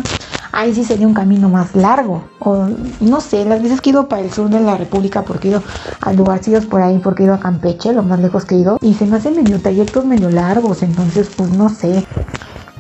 ahí 0.52 0.74
sí 0.74 0.85
sería 0.85 1.07
un 1.07 1.14
camino 1.14 1.48
más 1.48 1.74
largo. 1.74 2.22
O 2.38 2.68
no 3.00 3.20
sé, 3.20 3.44
las 3.44 3.62
veces 3.62 3.81
que 3.81 3.90
he 3.90 3.92
ido 3.92 4.09
para 4.09 4.22
el 4.22 4.33
sur 4.33 4.48
de 4.48 4.61
la 4.61 4.76
República, 4.76 5.22
porque 5.22 5.48
he 5.48 5.50
ido 5.50 5.62
a 6.00 6.12
lugarcillos 6.12 6.66
por 6.66 6.83
ahí, 6.83 6.98
porque 6.98 7.22
he 7.22 7.26
ido 7.26 7.35
a 7.35 7.40
Campeche, 7.40 7.92
lo 7.92 8.02
más 8.02 8.20
lejos 8.20 8.44
que 8.44 8.55
he 8.55 8.59
ido, 8.59 8.78
y 8.81 8.94
se 8.94 9.07
me 9.07 9.16
hacen 9.16 9.35
medio 9.35 9.61
trayectos 9.61 10.05
medio 10.05 10.31
largos, 10.31 10.83
entonces 10.83 11.31
pues 11.35 11.50
no 11.50 11.68
sé 11.68 12.05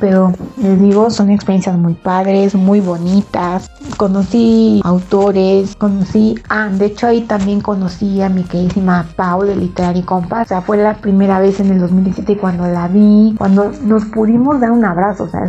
pero 0.02 0.32
les 0.56 0.80
digo, 0.80 1.10
son 1.10 1.30
experiencias 1.30 1.78
muy 1.78 1.94
padres, 1.94 2.56
muy 2.56 2.80
bonitas. 2.80 3.70
Conocí 4.02 4.80
autores, 4.82 5.76
conocí, 5.76 6.34
ah, 6.48 6.68
de 6.68 6.86
hecho 6.86 7.06
ahí 7.06 7.20
también 7.20 7.60
conocí 7.60 8.20
a 8.20 8.28
mi 8.28 8.42
queridísima 8.42 9.06
Pau 9.14 9.42
de 9.42 9.54
Literary 9.54 10.02
Compass. 10.02 10.46
O 10.46 10.48
sea, 10.48 10.60
fue 10.60 10.76
la 10.76 10.94
primera 10.94 11.38
vez 11.38 11.60
en 11.60 11.70
el 11.70 11.78
2017 11.78 12.36
cuando 12.36 12.66
la 12.66 12.88
vi, 12.88 13.32
cuando 13.38 13.70
nos 13.84 14.04
pudimos 14.06 14.58
dar 14.58 14.72
un 14.72 14.84
abrazo. 14.84 15.22
O 15.22 15.28
sea, 15.28 15.48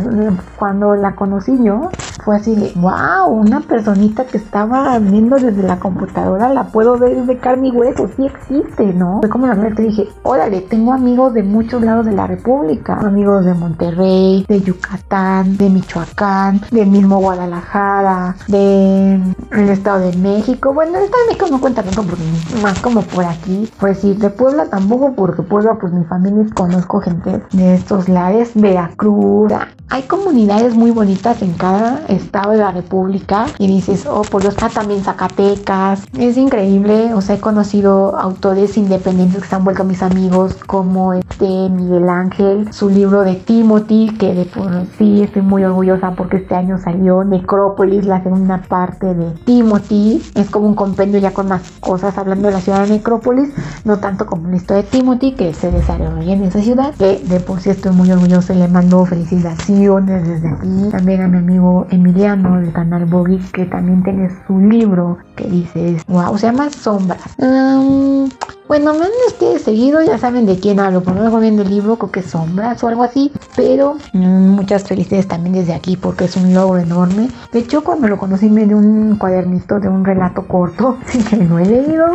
cuando 0.56 0.94
la 0.94 1.16
conocí 1.16 1.58
yo, 1.64 1.90
fue 2.24 2.36
así 2.36 2.54
de, 2.54 2.70
wow, 2.76 3.26
una 3.26 3.60
personita 3.60 4.24
que 4.24 4.38
estaba 4.38 4.96
viendo 5.00 5.34
desde 5.34 5.64
la 5.64 5.80
computadora, 5.80 6.54
la 6.54 6.68
puedo 6.68 6.96
ver 6.96 7.16
desde 7.16 7.38
carne 7.38 7.68
y 7.68 7.70
hueso, 7.72 8.08
sí 8.16 8.24
existe, 8.24 8.84
¿no? 8.94 9.18
Fue 9.20 9.30
como 9.30 9.48
la 9.48 9.54
primera 9.54 9.74
que 9.74 9.82
dije, 9.82 10.08
órale, 10.22 10.60
tengo 10.60 10.92
amigos 10.92 11.34
de 11.34 11.42
muchos 11.42 11.82
lados 11.82 12.06
de 12.06 12.12
la 12.12 12.28
República, 12.28 12.94
amigos 13.00 13.44
de 13.44 13.54
Monterrey, 13.54 14.46
de 14.48 14.60
Yucatán, 14.60 15.56
de 15.56 15.68
Michoacán, 15.70 16.60
del 16.70 16.86
mismo 16.86 17.18
Guadalajara, 17.18 18.36
del 18.48 19.34
Estado 19.52 20.10
de 20.10 20.16
México. 20.16 20.72
Bueno, 20.72 20.98
el 20.98 21.04
Estado 21.04 21.22
de 21.22 21.28
México 21.28 21.46
no 21.50 21.60
cuenta 21.60 21.82
tanto 21.82 22.02
porque 22.02 22.22
más 22.62 22.78
como 22.80 23.02
por 23.02 23.24
aquí. 23.24 23.70
Pues 23.78 23.98
sí, 23.98 24.14
de 24.14 24.30
Puebla 24.30 24.66
tampoco 24.66 25.12
porque 25.14 25.42
Puebla 25.42 25.78
pues 25.80 25.92
mi 25.92 26.04
familia 26.04 26.44
conozco 26.54 27.00
gente 27.00 27.40
de 27.52 27.74
estos 27.74 28.08
lares, 28.08 28.52
Veracruz. 28.54 29.52
Hay 29.90 30.02
comunidades 30.04 30.74
muy 30.74 30.90
bonitas 30.90 31.42
en 31.42 31.52
cada 31.52 32.04
estado 32.08 32.52
de 32.52 32.58
la 32.58 32.72
República 32.72 33.46
y 33.58 33.66
dices, 33.66 34.06
oh, 34.06 34.22
por 34.22 34.42
los 34.42 34.56
también 34.56 35.04
Zacatecas. 35.04 36.04
Es 36.18 36.36
increíble, 36.36 37.12
o 37.14 37.20
sea, 37.20 37.36
he 37.36 37.40
conocido 37.40 38.16
autores 38.18 38.76
independientes 38.76 39.42
que 39.42 39.48
se 39.48 39.54
han 39.54 39.64
vuelto 39.64 39.84
mis 39.84 40.02
amigos 40.02 40.54
como 40.66 41.12
este 41.12 41.68
Miguel 41.68 42.08
Ángel, 42.08 42.72
su 42.72 42.88
libro 42.88 43.22
de 43.22 43.34
Timothy, 43.34 44.16
que 44.18 44.34
de 44.34 44.46
por 44.46 44.70
sí 44.98 45.22
estoy 45.22 45.42
muy 45.42 45.64
orgullosa 45.64 46.12
porque 46.16 46.38
este 46.38 46.54
año 46.54 46.78
salió 46.78 47.22
Necrópolis, 47.22 48.06
la 48.06 48.22
segunda 48.22 48.33
parte 48.68 49.14
de 49.14 49.30
Timothy. 49.44 50.22
Es 50.34 50.50
como 50.50 50.66
un 50.66 50.74
compendio 50.74 51.18
ya 51.20 51.32
con 51.32 51.48
más 51.48 51.62
cosas 51.80 52.16
hablando 52.18 52.48
de 52.48 52.54
la 52.54 52.60
ciudad 52.60 52.84
de 52.84 52.94
Necrópolis, 52.94 53.50
no 53.84 53.98
tanto 53.98 54.26
como 54.26 54.48
la 54.48 54.56
historia 54.56 54.82
de 54.82 54.88
Timothy, 54.88 55.32
que 55.32 55.54
se 55.54 55.70
desarrolla 55.70 56.32
en 56.32 56.44
esa 56.44 56.60
ciudad, 56.60 56.94
que 56.94 57.20
de 57.24 57.40
por 57.40 57.60
sí 57.60 57.70
estoy 57.70 57.92
muy 57.92 58.10
orgullosa 58.10 58.54
y 58.54 58.58
le 58.58 58.68
mando 58.68 59.04
felicitaciones 59.04 60.26
desde 60.26 60.48
aquí. 60.48 60.88
También 60.90 61.22
a 61.22 61.28
mi 61.28 61.38
amigo 61.38 61.86
Emiliano 61.90 62.60
del 62.60 62.72
canal 62.72 63.04
Boggy, 63.06 63.38
que 63.52 63.66
también 63.66 64.02
tiene 64.02 64.30
su 64.46 64.58
libro 64.58 65.18
que 65.34 65.46
dices, 65.46 66.02
wow, 66.06 66.36
se 66.38 66.46
llama 66.46 66.70
Sombras. 66.70 67.20
Um, 67.38 68.28
bueno, 68.66 68.94
menos 68.94 69.10
ustedes 69.28 69.62
seguido, 69.62 70.00
ya 70.02 70.16
saben 70.16 70.46
de 70.46 70.58
quién 70.58 70.80
hablo, 70.80 71.02
por 71.02 71.14
no 71.14 71.38
viendo 71.38 71.62
el 71.62 71.68
libro, 71.68 71.96
creo 71.96 72.10
que 72.10 72.22
Sombras 72.22 72.82
o 72.82 72.88
algo 72.88 73.02
así, 73.02 73.30
pero 73.54 73.98
mm, 74.14 74.48
muchas 74.48 74.84
felicidades 74.84 75.28
también 75.28 75.54
desde 75.54 75.74
aquí 75.74 75.98
porque 75.98 76.24
es 76.24 76.36
un 76.36 76.54
logro 76.54 76.78
enorme. 76.78 77.28
De 77.52 77.58
hecho, 77.58 77.84
cuando 77.84 78.08
lo 78.08 78.16
conocí 78.16 78.48
me 78.48 78.64
dio 78.64 78.78
un 78.78 79.16
cuadernito 79.16 79.80
de 79.80 79.88
un 79.88 80.02
relato 80.02 80.48
corto, 80.48 80.96
que 81.30 81.36
no 81.36 81.58
he 81.58 81.66
leído. 81.66 82.06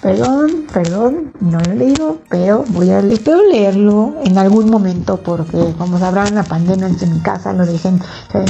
Perdón, 0.00 0.66
perdón, 0.72 1.32
no 1.40 1.58
lo 1.58 1.72
he 1.72 1.76
leído, 1.76 2.18
pero 2.28 2.64
voy 2.68 2.90
a 2.90 3.00
espero 3.00 3.42
leerlo 3.42 4.14
en 4.24 4.38
algún 4.38 4.70
momento 4.70 5.16
porque 5.18 5.74
como 5.76 5.98
sabrán 5.98 6.36
la 6.36 6.44
pandemia 6.44 6.86
en 6.86 7.14
mi 7.14 7.20
casa 7.20 7.52
lo 7.52 7.66
dejé 7.66 7.88
en 7.88 8.00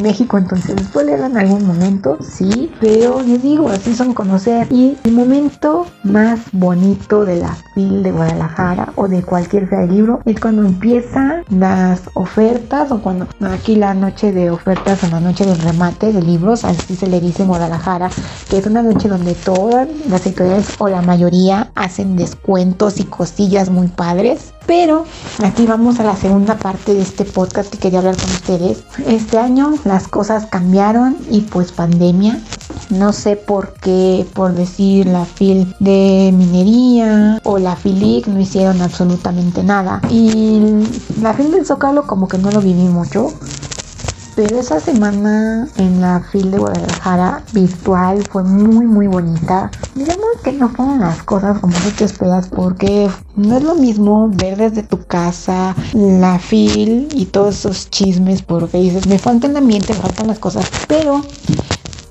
México, 0.02 0.36
entonces 0.36 0.76
después 0.76 1.06
leerlo 1.06 1.26
en 1.26 1.38
algún 1.38 1.66
momento, 1.66 2.18
sí, 2.20 2.70
pero 2.80 3.22
les 3.22 3.42
digo, 3.42 3.70
son 3.78 4.14
conocer 4.14 4.66
y 4.70 4.96
el 5.04 5.12
momento 5.12 5.86
más 6.02 6.40
bonito 6.52 7.24
de 7.24 7.36
la 7.36 7.56
FIL 7.74 8.02
de 8.02 8.12
Guadalajara 8.12 8.92
o 8.96 9.08
de 9.08 9.22
cualquier 9.22 9.68
sea 9.68 9.80
de 9.80 9.88
libro 9.88 10.20
es 10.24 10.38
cuando 10.40 10.62
empiezan 10.62 11.42
las 11.50 12.02
ofertas 12.14 12.90
o 12.90 13.00
cuando 13.00 13.26
aquí 13.40 13.76
la 13.76 13.94
noche 13.94 14.32
de 14.32 14.50
ofertas 14.50 15.02
o 15.04 15.08
la 15.08 15.20
noche 15.20 15.44
del 15.44 15.58
remate 15.58 16.12
de 16.12 16.22
libros, 16.22 16.64
así 16.64 16.96
se 16.96 17.06
le 17.06 17.20
dice 17.20 17.42
en 17.42 17.48
Guadalajara, 17.48 18.10
que 18.50 18.58
es 18.58 18.66
una 18.66 18.82
noche 18.82 19.08
donde 19.08 19.34
todas 19.34 19.88
las 20.08 20.26
editoriales 20.26 20.74
o 20.78 20.88
la 20.88 21.02
mayoría 21.02 21.70
hacen 21.74 22.16
descuentos 22.16 23.00
y 23.00 23.04
cosillas 23.04 23.70
muy 23.70 23.88
padres. 23.88 24.52
Pero 24.68 25.06
aquí 25.42 25.64
vamos 25.64 25.98
a 25.98 26.04
la 26.04 26.14
segunda 26.14 26.58
parte 26.58 26.92
de 26.92 27.00
este 27.00 27.24
podcast 27.24 27.72
que 27.72 27.78
quería 27.78 28.00
hablar 28.00 28.18
con 28.18 28.28
ustedes. 28.28 28.84
Este 29.06 29.38
año 29.38 29.72
las 29.84 30.08
cosas 30.08 30.44
cambiaron 30.44 31.16
y 31.30 31.40
pues 31.40 31.72
pandemia. 31.72 32.38
No 32.90 33.14
sé 33.14 33.36
por 33.36 33.72
qué, 33.80 34.26
por 34.34 34.52
decir 34.52 35.06
la 35.06 35.24
FIL 35.24 35.74
de 35.80 36.34
minería 36.36 37.40
o 37.44 37.58
la 37.58 37.76
FILIC 37.76 38.26
no 38.26 38.40
hicieron 38.40 38.82
absolutamente 38.82 39.62
nada. 39.62 40.02
Y 40.10 40.60
la 41.22 41.32
FIL 41.32 41.50
del 41.50 41.64
Zócalo 41.64 42.06
como 42.06 42.28
que 42.28 42.36
no 42.36 42.50
lo 42.50 42.60
viví 42.60 42.84
mucho. 42.84 43.32
Pero 44.38 44.60
esa 44.60 44.78
semana 44.78 45.66
en 45.78 46.00
la 46.00 46.20
FIL 46.20 46.52
de 46.52 46.58
Guadalajara 46.58 47.42
virtual 47.52 48.22
fue 48.30 48.44
muy 48.44 48.86
muy 48.86 49.08
bonita. 49.08 49.68
Digamos 49.96 50.28
que 50.44 50.52
no 50.52 50.68
fueron 50.68 51.00
las 51.00 51.24
cosas 51.24 51.58
como 51.58 51.72
tú 51.74 51.90
te 51.98 52.04
esperas 52.04 52.46
porque 52.46 53.10
no 53.34 53.56
es 53.56 53.64
lo 53.64 53.74
mismo 53.74 54.30
ver 54.32 54.56
desde 54.56 54.84
tu 54.84 55.04
casa 55.04 55.74
la 55.92 56.38
FIL 56.38 57.08
y 57.10 57.24
todos 57.24 57.56
esos 57.56 57.90
chismes 57.90 58.42
porque 58.42 58.78
dices 58.78 59.08
me 59.08 59.18
falta 59.18 59.48
el 59.48 59.56
ambiente, 59.56 59.92
me 59.92 59.98
faltan 59.98 60.28
las 60.28 60.38
cosas. 60.38 60.70
Pero 60.86 61.20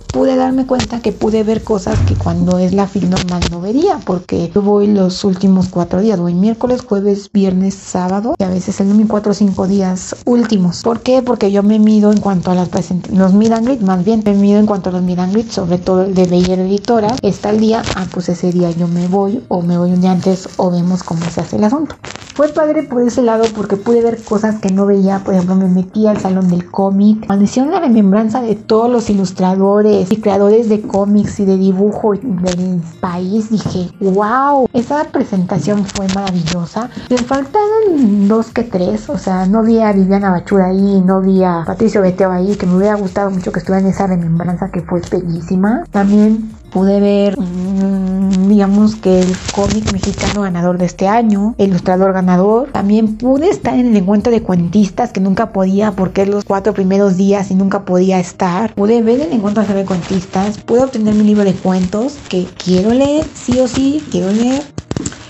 pude 0.07 0.35
darme 0.35 0.65
cuenta 0.65 0.99
que 1.01 1.11
pude 1.11 1.43
ver 1.43 1.63
cosas 1.63 1.99
que 2.07 2.15
cuando 2.15 2.57
es 2.59 2.73
la 2.73 2.87
fil 2.87 3.09
normal 3.09 3.41
no 3.51 3.61
vería, 3.61 3.99
porque 4.05 4.51
yo 4.53 4.61
voy 4.61 4.87
los 4.87 5.23
últimos 5.23 5.69
cuatro 5.69 6.01
días, 6.01 6.19
voy 6.19 6.33
miércoles, 6.33 6.81
jueves, 6.81 7.29
viernes, 7.31 7.75
sábado 7.75 8.35
y 8.37 8.43
a 8.43 8.49
veces 8.49 8.79
el 8.79 8.89
domingo 8.89 9.09
cuatro 9.09 9.31
o 9.31 9.35
cinco 9.35 9.67
días 9.67 10.15
últimos. 10.25 10.83
¿Por 10.83 11.01
qué? 11.01 11.21
Porque 11.21 11.51
yo 11.51 11.63
me 11.63 11.79
mido 11.79 12.11
en 12.11 12.19
cuanto 12.19 12.51
a 12.51 12.55
las 12.55 12.69
los 13.11 13.33
mid 13.33 13.51
más 13.81 14.05
bien 14.05 14.21
me 14.25 14.33
mido 14.33 14.59
en 14.59 14.65
cuanto 14.65 14.89
a 14.89 14.93
los 14.93 15.01
mid 15.01 15.17
sobre 15.49 15.77
todo 15.77 16.03
el 16.03 16.13
de 16.13 16.25
Bayer 16.25 16.59
Editora. 16.59 17.15
Está 17.21 17.49
el 17.49 17.59
día, 17.59 17.81
ah, 17.95 18.05
pues 18.11 18.29
ese 18.29 18.51
día 18.51 18.71
yo 18.71 18.87
me 18.87 19.07
voy 19.07 19.43
o 19.47 19.61
me 19.61 19.77
voy 19.77 19.91
un 19.91 20.01
día 20.01 20.11
antes 20.11 20.49
o 20.57 20.71
vemos 20.71 21.03
cómo 21.03 21.21
se 21.29 21.41
hace 21.41 21.57
el 21.57 21.63
asunto. 21.63 21.95
Fue 22.37 22.49
padre 22.49 22.83
por 22.83 23.01
ese 23.01 23.23
lado 23.23 23.45
porque 23.55 23.77
pude 23.77 24.03
ver 24.03 24.23
cosas 24.23 24.59
que 24.59 24.69
no 24.69 24.85
veía. 24.85 25.23
Por 25.23 25.33
ejemplo, 25.33 25.55
me 25.55 25.67
metí 25.67 26.05
al 26.05 26.19
salón 26.19 26.49
del 26.49 26.69
cómic. 26.69 27.25
Cuando 27.25 27.45
hicieron 27.45 27.71
la 27.71 27.79
remembranza 27.79 28.41
de 28.41 28.53
todos 28.53 28.91
los 28.91 29.09
ilustradores 29.09 29.96
y 30.09 30.17
creadores 30.17 30.69
de 30.69 30.81
cómics 30.81 31.39
y 31.39 31.45
de 31.45 31.57
dibujo 31.57 32.13
del 32.13 32.81
país, 32.99 33.49
dije, 33.49 33.89
wow, 33.99 34.67
esa 34.73 35.03
presentación 35.05 35.85
fue 35.85 36.07
maravillosa. 36.13 36.89
Les 37.09 37.21
faltaron 37.21 38.27
dos 38.27 38.47
que 38.47 38.63
tres. 38.63 39.09
O 39.09 39.17
sea, 39.17 39.45
no 39.45 39.63
vi 39.63 39.79
a 39.79 39.93
Viviana 39.93 40.31
Bachura 40.31 40.67
ahí, 40.67 41.01
no 41.01 41.21
vi 41.21 41.43
a 41.43 41.63
Patricio 41.65 42.01
Beteo 42.01 42.31
ahí, 42.31 42.55
que 42.55 42.65
me 42.65 42.77
hubiera 42.77 42.95
gustado 42.95 43.29
mucho 43.29 43.51
que 43.51 43.59
estuviera 43.59 43.85
en 43.85 43.91
esa 43.91 44.07
remembranza 44.07 44.69
que 44.71 44.81
fue 44.81 45.01
bellísima. 45.11 45.83
También 45.91 46.51
pude 46.69 46.99
ver, 46.99 47.39
mm, 47.39 48.49
digamos 48.49 48.95
que 48.95 49.19
el 49.19 49.35
cómic 49.53 49.91
mexicano 49.91 50.41
ganador 50.41 50.77
de 50.77 50.85
este 50.85 51.07
año, 51.07 51.55
ilustrador 51.57 52.13
ganador. 52.13 52.69
También 52.71 53.17
pude 53.17 53.49
estar 53.49 53.73
en 53.75 53.87
el 53.87 53.97
encuentro 53.97 54.31
de 54.31 54.41
cuentistas 54.41 55.11
que 55.11 55.19
nunca 55.19 55.51
podía 55.51 55.91
porque 55.91 56.25
los 56.25 56.43
cuatro 56.45 56.73
primeros 56.73 57.17
días 57.17 57.51
y 57.51 57.55
nunca 57.55 57.85
podía 57.85 58.19
estar. 58.19 58.73
Pude 58.73 59.01
ver 59.01 59.21
el 59.21 59.33
encuentro 59.33 59.63
de 59.63 59.85
cuentistas, 59.85 60.57
pude 60.59 60.83
obtener 60.83 61.13
mi 61.15 61.23
libro 61.23 61.43
de 61.43 61.53
cuentos 61.53 62.17
que 62.29 62.45
quiero 62.63 62.91
leer, 62.93 63.25
sí 63.33 63.59
o 63.59 63.67
sí, 63.67 64.03
quiero 64.11 64.31
leer. 64.31 64.76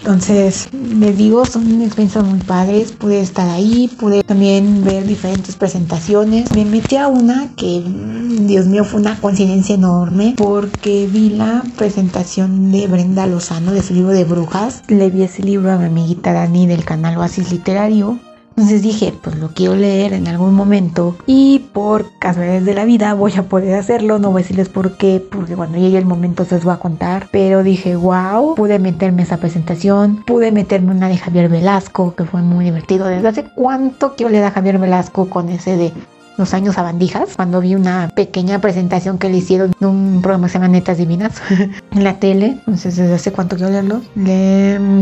Entonces, 0.08 0.70
les 0.72 1.18
digo, 1.18 1.46
son 1.46 1.82
experiencias 1.82 2.24
muy 2.24 2.40
padres. 2.40 2.94
Pude 2.94 3.20
estar 3.20 3.50
ahí, 3.50 3.90
pude 4.00 4.24
también 4.24 4.82
ver 4.86 5.06
diferentes 5.06 5.58
presentaciones. 5.58 6.50
Me 6.56 6.64
metí 6.64 6.96
a 6.96 7.10
una 7.10 7.50
que, 7.58 7.82
mm, 7.86 8.48
Dios 8.48 8.68
mío, 8.68 8.86
fue 8.86 9.02
una 9.02 9.20
coincidencia 9.20 9.76
enorme 9.76 10.34
porque 10.38 11.10
vi 11.12 11.32
la 11.32 11.62
presentación 11.76 12.72
de 12.72 12.88
Brenda 12.88 13.28
Lozano 13.28 13.74
de 13.74 13.84
su 13.84 13.96
libro 13.96 14.14
de 14.14 14.24
brujas. 14.24 14.82
Le 14.88 15.10
vi 15.10 15.24
ese 15.24 15.44
libro 15.44 15.74
a 15.74 15.78
mi 15.78 15.88
amiguita 15.88 16.32
Dani 16.32 16.68
del 16.68 16.86
canal 16.86 17.18
Oasis 17.18 17.52
Literario 17.52 18.18
entonces 18.58 18.82
dije, 18.82 19.14
pues 19.22 19.38
lo 19.38 19.50
quiero 19.50 19.76
leer 19.76 20.14
en 20.14 20.28
algún 20.28 20.56
momento 20.56 21.16
y 21.28 21.68
por 21.74 22.18
casualidades 22.18 22.66
de 22.66 22.74
la 22.74 22.86
vida 22.86 23.14
voy 23.14 23.32
a 23.38 23.44
poder 23.44 23.76
hacerlo. 23.76 24.18
No 24.18 24.32
voy 24.32 24.42
a 24.42 24.44
decirles 24.44 24.68
por 24.68 24.98
qué, 24.98 25.24
porque 25.32 25.56
cuando 25.56 25.78
llegue 25.78 26.00
el 26.00 26.08
momento 26.08 26.44
se 26.44 26.56
los 26.56 26.64
voy 26.64 26.74
a 26.74 26.80
contar. 26.80 27.28
Pero 27.32 27.62
dije, 27.62 27.96
wow, 27.96 28.56
pude 28.56 28.80
meterme 28.80 29.22
esa 29.22 29.38
presentación, 29.38 30.24
pude 30.26 30.52
meterme 30.52 30.90
una 30.90 31.08
de 31.08 31.18
Javier 31.18 31.50
Velasco, 31.50 32.16
que 32.16 32.26
fue 32.26 32.42
muy 32.42 32.66
divertido. 32.66 33.06
¿Desde 33.06 33.28
hace 33.28 33.44
cuánto 33.44 34.16
quiero 34.16 34.32
leer 34.32 34.46
a 34.46 34.52
Javier 34.52 34.80
Velasco 34.80 35.30
con 35.30 35.50
ese 35.50 35.78
de 35.78 35.94
los 36.38 36.54
años 36.54 36.78
a 36.78 36.84
bandijas, 36.84 37.36
cuando 37.36 37.62
vi 37.62 37.76
una 37.76 38.10
pequeña 38.16 38.60
presentación 38.60 39.18
que 39.18 39.30
le 39.30 39.38
hicieron 39.38 39.74
en 39.80 39.88
un 39.88 40.22
programa 40.22 40.48
que 40.48 40.54
se 40.54 40.60
llama 40.60 40.68
Netas 40.68 40.98
Divinas 40.98 41.34
en 41.92 42.04
la 42.04 42.20
tele. 42.20 42.58
Entonces, 42.60 42.96
desde 42.96 43.14
hace 43.14 43.32
cuánto 43.32 43.56
quiero 43.56 43.72
leerlo. 43.72 44.02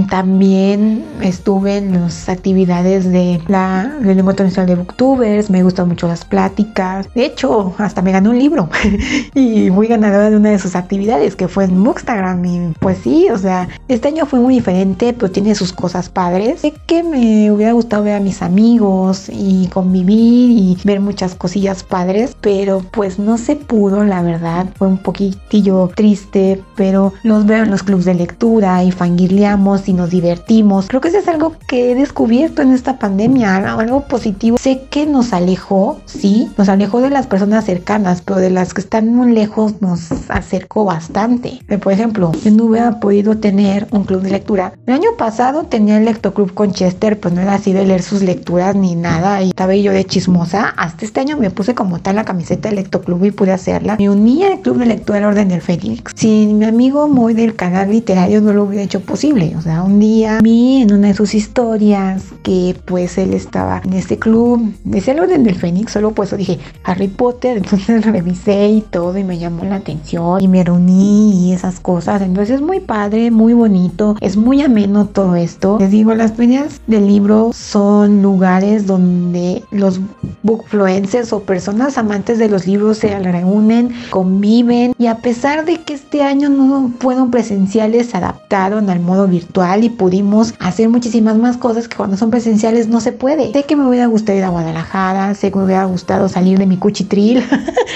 también 0.10 1.04
estuve 1.22 1.78
en 1.78 1.94
las 2.02 2.30
actividades 2.30 3.12
de 3.12 3.42
la 3.48 3.96
del 4.02 4.20
Encuentro 4.20 4.46
Nacional 4.46 4.68
de 4.68 4.76
Booktubers. 4.76 5.50
Me 5.50 5.64
gustan 5.64 5.88
mucho 5.88 6.08
las 6.08 6.26
pláticas. 6.26 7.08
De 7.14 7.26
hecho, 7.26 7.74
hasta 7.78 8.02
me 8.02 8.12
ganó 8.12 8.32
un 8.32 8.40
libro 8.40 8.70
y 9.34 9.70
muy 9.72 9.88
ganadora 9.88 10.30
de 10.30 10.38
una 10.38 10.52
de 10.52 10.60
sus 10.60 10.76
actividades 10.76 11.36
que 11.36 11.48
fue 11.48 11.66
en 11.66 11.84
Bookstagram. 11.84 12.46
Y 12.46 12.74
pues 12.80 13.00
sí, 13.04 13.28
o 13.32 13.38
sea, 13.38 13.68
este 13.88 14.08
año 14.08 14.26
fue 14.26 14.40
muy 14.40 14.56
diferente, 14.56 15.14
pero 15.14 15.32
tiene 15.32 15.56
sus 15.56 15.74
cosas 15.74 16.10
padres. 16.10 16.62
Sé 16.62 16.74
que 16.86 17.04
me 17.04 17.52
hubiera 17.52 17.74
gustado 17.74 18.04
ver 18.04 18.16
a 18.16 18.20
mis 18.20 18.42
amigos 18.42 19.30
y 19.30 19.68
convivir 19.68 20.52
y 20.52 20.78
ver 20.84 21.00
muchas 21.00 21.25
muchas 21.26 21.36
cosillas 21.36 21.84
padres, 21.84 22.38
pero 22.40 22.84
pues 22.92 23.18
no 23.18 23.38
se 23.38 23.56
pudo, 23.56 24.04
la 24.04 24.22
verdad. 24.22 24.68
Fue 24.78 24.88
un 24.88 24.98
poquitillo 24.98 25.90
triste, 25.96 26.62
pero 26.76 27.14
los 27.24 27.46
veo 27.46 27.64
en 27.64 27.72
los 27.72 27.82
clubes 27.82 28.06
de 28.06 28.14
lectura 28.14 28.84
y 28.84 28.92
fangirleamos 28.92 29.88
y 29.88 29.94
nos 29.94 30.12
divertimos. 30.12 30.88
Creo 30.88 31.02
que 31.02 31.08
eso 31.08 31.18
es 31.18 31.28
algo 31.28 31.54
que 31.68 31.92
he 31.92 31.96
descubierto 31.96 32.62
en 32.62 32.74
esta 32.74 33.00
pandemia, 33.00 33.56
algo 33.56 34.02
positivo. 34.02 34.58
Sé 34.60 34.84
que 34.92 35.08
nos 35.08 35.34
alejó, 35.34 36.00
sí, 36.06 36.52
nos 36.58 36.70
alejó 36.70 37.02
de 37.02 37.10
las 37.10 37.26
personas 37.26 37.66
cercanas, 37.66 38.22
pero 38.22 38.40
de 38.40 38.52
las 38.52 38.74
que 38.74 38.82
están 38.82 39.14
muy 39.16 39.32
lejos 39.32 39.82
nos 39.82 40.12
acercó 40.30 40.86
bastante. 40.86 41.60
Por 41.82 41.92
ejemplo, 41.92 42.32
yo 42.44 42.52
no 42.52 42.66
hubiera 42.66 43.00
podido 43.00 43.38
tener 43.38 43.88
un 43.92 44.04
club 44.04 44.22
de 44.22 44.30
lectura. 44.30 44.74
El 44.86 44.94
año 44.94 45.10
pasado 45.18 45.64
tenía 45.64 45.98
el 45.98 46.06
lectoclub 46.06 46.54
con 46.54 46.72
Chester, 46.72 47.20
pues 47.20 47.34
no 47.34 47.42
era 47.42 47.56
así 47.56 47.74
de 47.74 47.86
leer 47.86 48.04
sus 48.04 48.22
lecturas 48.22 48.76
ni 48.76 48.96
nada 48.96 49.42
y 49.42 49.50
estaba 49.50 49.76
yo 49.76 49.92
de 49.92 50.06
chismosa. 50.06 50.74
Hasta 50.78 51.06
este 51.06 51.15
año 51.22 51.38
me 51.38 51.50
puse 51.50 51.74
como 51.74 52.00
tal 52.00 52.16
la 52.16 52.26
camiseta 52.26 52.70
del 52.70 52.78
lectoclub 52.78 53.26
y 53.26 53.32
pude 53.32 53.52
hacerla. 53.52 53.96
Me 53.98 54.10
uní 54.10 54.44
al 54.44 54.62
club 54.62 54.78
de 54.78 54.86
lectura 54.86 55.28
Orden 55.28 55.48
del 55.48 55.62
Fénix. 55.62 56.12
Sin 56.16 56.58
mi 56.58 56.66
amigo 56.66 57.08
muy 57.08 57.34
del 57.34 57.56
canal 57.56 57.90
literario 57.90 58.42
no 58.42 58.54
lo 58.54 58.64
hubiera 58.64 58.84
hecho 58.84 59.00
posible. 59.02 59.56
O 59.58 59.62
sea, 59.62 59.84
un 59.84 60.00
día 60.00 60.40
vi 60.42 60.82
en 60.82 60.94
una 60.94 61.10
de 61.10 61.14
sus 61.14 61.34
historias 61.34 62.24
que 62.44 62.76
pues 62.86 63.18
él 63.18 63.34
estaba 63.34 63.82
en 63.84 63.94
este 63.94 64.18
club. 64.18 64.74
Decía 64.84 65.14
el 65.14 65.22
Orden 65.22 65.44
del 65.44 65.56
Fénix, 65.56 65.94
solo 65.94 66.12
pues 66.12 66.36
dije 66.36 66.60
Harry 66.84 67.08
Potter. 67.08 67.58
Entonces 67.66 68.06
revisé 68.06 68.68
y 68.70 68.82
todo 68.82 69.18
y 69.18 69.24
me 69.24 69.38
llamó 69.38 69.64
la 69.64 69.76
atención 69.76 70.42
y 70.42 70.48
me 70.48 70.64
reuní 70.64 71.50
y 71.50 71.54
esas 71.54 71.80
cosas. 71.80 72.22
Entonces 72.22 72.56
es 72.56 72.62
muy 72.62 72.80
padre, 72.80 73.32
muy 73.32 73.54
bonito, 73.54 74.16
es 74.22 74.38
muy 74.38 74.62
ameno 74.62 75.06
todo 75.06 75.36
esto. 75.36 75.78
Les 75.80 75.92
digo, 75.92 76.14
las 76.14 76.34
ferias 76.34 76.82
del 76.88 77.08
libro 77.08 77.52
son 77.54 78.22
lugares 78.22 78.86
donde 78.86 79.64
los 79.72 80.00
bookfluencers 80.44 81.05
o 81.32 81.42
personas 81.42 82.00
amantes 82.00 82.40
de 82.40 82.50
los 82.50 82.66
libros 82.66 82.98
se 82.98 83.20
reúnen, 83.20 83.94
conviven 84.10 84.94
y 84.98 85.06
a 85.06 85.18
pesar 85.18 85.64
de 85.64 85.78
que 85.78 85.94
este 85.94 86.24
año 86.24 86.50
no 86.50 86.92
fueron 87.00 87.30
presenciales, 87.30 88.08
se 88.08 88.18
adaptaron 88.18 88.90
al 88.90 89.00
modo 89.00 89.28
virtual 89.28 89.84
y 89.84 89.90
pudimos 89.90 90.56
hacer 90.60 90.90
muchísimas 90.90 91.38
más 91.38 91.58
cosas 91.58 91.88
que 91.88 91.96
cuando 91.96 92.18
son 92.18 92.32
presenciales 92.32 92.88
no 92.88 93.02
se 93.02 93.12
puede. 93.12 93.52
Sé 93.54 93.64
que 93.64 93.76
me 93.76 93.88
hubiera 93.88 94.08
gustado 94.08 94.38
ir 94.38 94.44
a 94.44 94.50
Guadalajara, 94.50 95.36
sé 95.36 95.52
que 95.52 95.60
me 95.60 95.66
hubiera 95.66 95.86
gustado 95.86 96.28
salir 96.28 96.58
de 96.58 96.66
mi 96.66 96.78
cuchitril. 96.78 97.44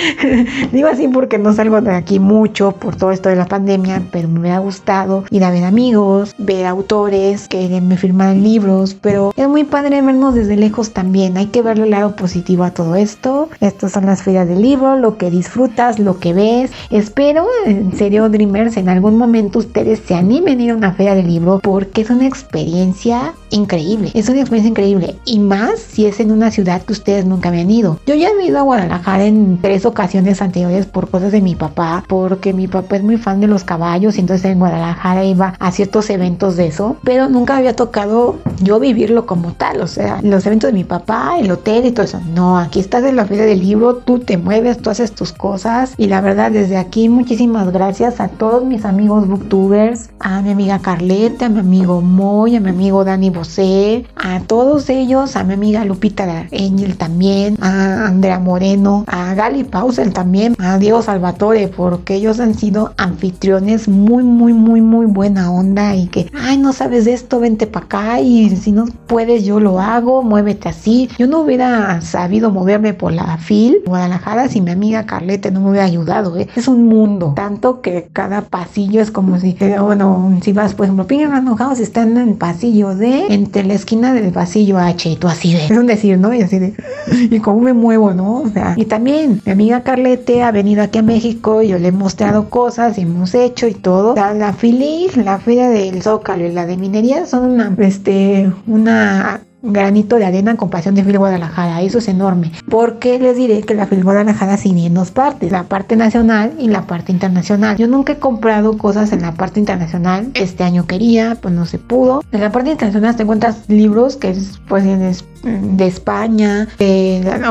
Digo 0.71 0.87
así 0.87 1.07
porque 1.07 1.39
no 1.39 1.51
salgo 1.53 1.81
de 1.81 1.95
aquí 1.95 2.19
mucho 2.19 2.73
por 2.73 2.95
todo 2.95 3.11
esto 3.11 3.29
de 3.29 3.35
la 3.35 3.47
pandemia, 3.47 4.03
pero 4.11 4.27
me 4.27 4.39
hubiera 4.39 4.59
gustado 4.59 5.23
ir 5.31 5.43
a 5.43 5.49
ver 5.49 5.63
amigos, 5.63 6.35
ver 6.37 6.67
autores 6.67 7.47
que 7.47 7.81
me 7.81 7.97
firmaran 7.97 8.43
libros, 8.43 8.93
pero 8.93 9.33
es 9.35 9.47
muy 9.47 9.63
padre 9.63 10.01
vernos 10.01 10.35
desde 10.35 10.55
lejos 10.55 10.91
también. 10.91 11.37
Hay 11.37 11.47
que 11.47 11.63
verle 11.63 11.85
el 11.85 11.91
lado 11.91 12.15
positivo 12.15 12.63
a 12.63 12.71
todo 12.71 12.88
esto. 12.95 13.49
Estas 13.59 13.91
son 13.91 14.05
las 14.05 14.23
ferias 14.23 14.47
del 14.47 14.61
libro, 14.61 14.97
lo 14.97 15.17
que 15.17 15.29
disfrutas, 15.29 15.99
lo 15.99 16.19
que 16.19 16.33
ves. 16.33 16.71
Espero, 16.89 17.45
en 17.65 17.95
serio, 17.95 18.29
Dreamers, 18.29 18.77
en 18.77 18.89
algún 18.89 19.17
momento 19.17 19.59
ustedes 19.59 19.99
se 20.05 20.15
animen 20.15 20.59
a 20.59 20.63
ir 20.63 20.71
a 20.71 20.75
una 20.75 20.93
feria 20.93 21.15
del 21.15 21.27
libro 21.27 21.59
porque 21.61 22.01
es 22.01 22.09
una 22.09 22.27
experiencia 22.27 23.33
increíble. 23.51 24.11
Es 24.13 24.29
una 24.29 24.39
experiencia 24.39 24.69
increíble. 24.69 25.15
Y 25.25 25.39
más 25.39 25.79
si 25.79 26.05
es 26.05 26.19
en 26.19 26.31
una 26.31 26.51
ciudad 26.51 26.81
que 26.81 26.93
ustedes 26.93 27.25
nunca 27.25 27.49
habían 27.49 27.71
ido. 27.71 27.99
Yo 28.05 28.15
ya 28.15 28.29
he 28.29 28.45
ido 28.45 28.59
a 28.59 28.63
Guadalajara 28.63 29.25
en 29.25 29.59
tres 29.61 29.85
ocasiones 29.85 30.41
anteriores 30.41 30.85
por 30.85 31.09
cosas 31.09 31.31
de 31.31 31.41
mi 31.41 31.55
papá, 31.55 32.03
porque 32.07 32.53
mi 32.53 32.67
papá 32.67 32.97
es 32.97 33.03
muy 33.03 33.17
fan 33.17 33.39
de 33.39 33.47
los 33.47 33.63
caballos 33.63 34.17
y 34.17 34.21
entonces 34.21 34.51
en 34.51 34.59
Guadalajara 34.59 35.23
iba 35.23 35.55
a 35.59 35.71
ciertos 35.71 36.09
eventos 36.09 36.55
de 36.55 36.67
eso, 36.67 36.97
pero 37.03 37.29
nunca 37.29 37.57
había 37.57 37.75
tocado 37.75 38.37
yo 38.61 38.79
vivirlo 38.79 39.25
como 39.25 39.53
tal, 39.53 39.81
o 39.81 39.87
sea, 39.87 40.19
los 40.21 40.45
eventos 40.45 40.69
de 40.69 40.73
mi 40.73 40.83
papá, 40.83 41.37
el 41.39 41.51
hotel 41.51 41.85
y 41.85 41.91
todo 41.91 42.05
eso. 42.05 42.19
No, 42.33 42.57
aquí 42.57 42.78
estás 42.79 43.03
en 43.03 43.15
la 43.15 43.25
feria 43.25 43.45
del 43.45 43.59
libro, 43.59 43.95
tú 43.95 44.19
te 44.19 44.37
mueves, 44.37 44.77
tú 44.77 44.89
haces 44.89 45.11
tus 45.11 45.33
cosas 45.33 45.93
y 45.97 46.07
la 46.07 46.21
verdad 46.21 46.51
desde 46.51 46.77
aquí 46.77 47.09
muchísimas 47.09 47.71
gracias 47.71 48.19
a 48.19 48.27
todos 48.27 48.65
mis 48.65 48.85
amigos 48.85 49.27
booktubers, 49.27 50.09
a 50.19 50.41
mi 50.41 50.51
amiga 50.51 50.79
Carleta, 50.79 51.47
a 51.47 51.49
mi 51.49 51.59
amigo 51.59 52.01
Moy, 52.01 52.55
a 52.55 52.59
mi 52.59 52.69
amigo 52.69 53.03
Dani 53.03 53.29
Bosé, 53.29 54.05
a 54.15 54.39
todos 54.41 54.89
ellos, 54.89 55.35
a 55.35 55.43
mi 55.43 55.53
amiga 55.53 55.85
Lupita 55.85 56.19
Angel 56.51 56.97
también, 56.97 57.57
a 57.61 58.07
Andrea 58.07 58.39
Moreno, 58.39 59.05
a 59.07 59.33
Gali 59.33 59.63
Pausel 59.63 60.13
también, 60.13 60.55
a 60.59 60.77
Diego 60.77 61.01
Salvatore, 61.01 61.67
porque 61.67 62.15
ellos 62.15 62.39
han 62.39 62.55
sido 62.55 62.93
anfitriones 62.97 63.87
muy, 63.87 64.23
muy, 64.23 64.53
muy, 64.53 64.81
muy 64.81 65.05
buena 65.05 65.51
onda 65.51 65.95
y 65.95 66.07
que, 66.07 66.29
ay, 66.33 66.57
no 66.57 66.73
sabes 66.73 67.05
de 67.05 67.13
esto, 67.13 67.39
vente 67.39 67.67
para 67.67 67.85
acá 67.85 68.21
y 68.21 68.55
si 68.55 68.71
no 68.71 68.85
puedes 69.07 69.45
yo 69.45 69.59
lo 69.59 69.79
hago, 69.79 70.23
muévete 70.23 70.69
así. 70.69 71.09
Yo 71.17 71.27
no 71.27 71.39
hubiera 71.39 72.01
sabido 72.01 72.51
moverme 72.69 72.93
por 72.93 73.11
la 73.11 73.37
FIL 73.37 73.81
Guadalajara 73.83 74.47
si 74.47 74.61
mi 74.61 74.69
amiga 74.69 75.07
Carleta 75.07 75.49
no 75.49 75.61
me 75.61 75.71
hubiera 75.71 75.85
ayudado. 75.85 76.37
¿eh? 76.37 76.47
Es 76.55 76.67
un 76.67 76.85
mundo, 76.87 77.33
tanto 77.35 77.81
que 77.81 78.09
cada 78.13 78.41
pasillo 78.41 79.01
es 79.01 79.09
como 79.09 79.39
si, 79.39 79.57
eh, 79.59 79.77
bueno, 79.79 80.37
si 80.43 80.53
vas, 80.53 80.75
por 80.75 80.85
ejemplo, 80.85 81.07
Pingüin 81.07 81.31
Random 81.31 81.55
House 81.55 81.79
está 81.79 82.03
en 82.03 82.17
el 82.17 82.35
pasillo 82.35 82.93
de, 82.95 83.25
entre 83.33 83.63
la 83.63 83.73
esquina 83.73 84.13
del 84.13 84.31
pasillo 84.31 84.77
H 84.77 85.09
y 85.09 85.15
tú 85.15 85.27
así 85.27 85.53
de, 85.53 85.65
es 85.65 85.71
un 85.71 85.87
decir, 85.87 86.19
¿no? 86.19 86.31
Y 86.31 86.43
así 86.43 86.59
de, 86.59 86.75
y 87.31 87.39
cómo 87.39 87.61
me 87.61 87.73
muevo, 87.73 88.13
¿no? 88.13 88.41
O 88.41 88.49
sea, 88.49 88.75
y 88.77 88.85
también 88.85 89.41
mi 89.45 89.51
amiga 89.51 89.81
Carlete 89.81 90.43
ha 90.43 90.51
venido 90.51 90.83
aquí 90.83 90.99
a 90.99 91.03
México, 91.03 91.63
y 91.63 91.69
yo 91.69 91.79
le 91.79 91.87
he 91.87 91.91
mostrado 91.91 92.49
cosas 92.51 92.99
y 92.99 93.01
hemos 93.01 93.33
hecho 93.33 93.67
y 93.67 93.73
todo. 93.73 94.13
La 94.13 94.53
FILI, 94.53 95.07
la 95.23 95.39
feria 95.39 95.69
del 95.69 96.03
Zócalo 96.03 96.45
y 96.45 96.51
la 96.51 96.67
de 96.67 96.77
minería 96.77 97.25
son 97.25 97.45
una, 97.45 97.73
este, 97.79 98.51
una 98.67 99.41
granito 99.61 100.15
de 100.15 100.25
arena 100.25 100.51
en 100.51 100.57
comparación 100.57 100.95
de 100.95 101.03
Fil 101.03 101.17
Guadalajara. 101.17 101.81
Eso 101.81 101.97
es 101.97 102.07
enorme. 102.07 102.51
Porque 102.69 103.19
les 103.19 103.35
diré 103.35 103.61
que 103.61 103.73
la 103.73 103.87
Fil 103.87 104.03
Guadalajara 104.03 104.57
sí 104.57 104.69
en 104.85 104.93
dos 104.93 105.11
partes, 105.11 105.51
la 105.51 105.63
parte 105.63 105.95
nacional 105.95 106.53
y 106.57 106.67
la 106.67 106.83
parte 106.83 107.11
internacional. 107.11 107.77
Yo 107.77 107.87
nunca 107.87 108.13
he 108.13 108.19
comprado 108.19 108.77
cosas 108.77 109.11
en 109.11 109.21
la 109.21 109.33
parte 109.33 109.59
internacional. 109.59 110.29
Este 110.35 110.63
año 110.63 110.85
quería, 110.85 111.37
pues 111.41 111.53
no 111.53 111.65
se 111.65 111.79
pudo. 111.79 112.23
En 112.31 112.41
la 112.41 112.51
parte 112.51 112.71
internacional 112.71 113.15
te 113.15 113.23
encuentras 113.23 113.67
libros 113.67 114.15
que 114.15 114.29
es, 114.29 114.59
pues 114.67 114.83
tienes 114.83 115.25
de 115.43 115.87
España, 115.87 116.67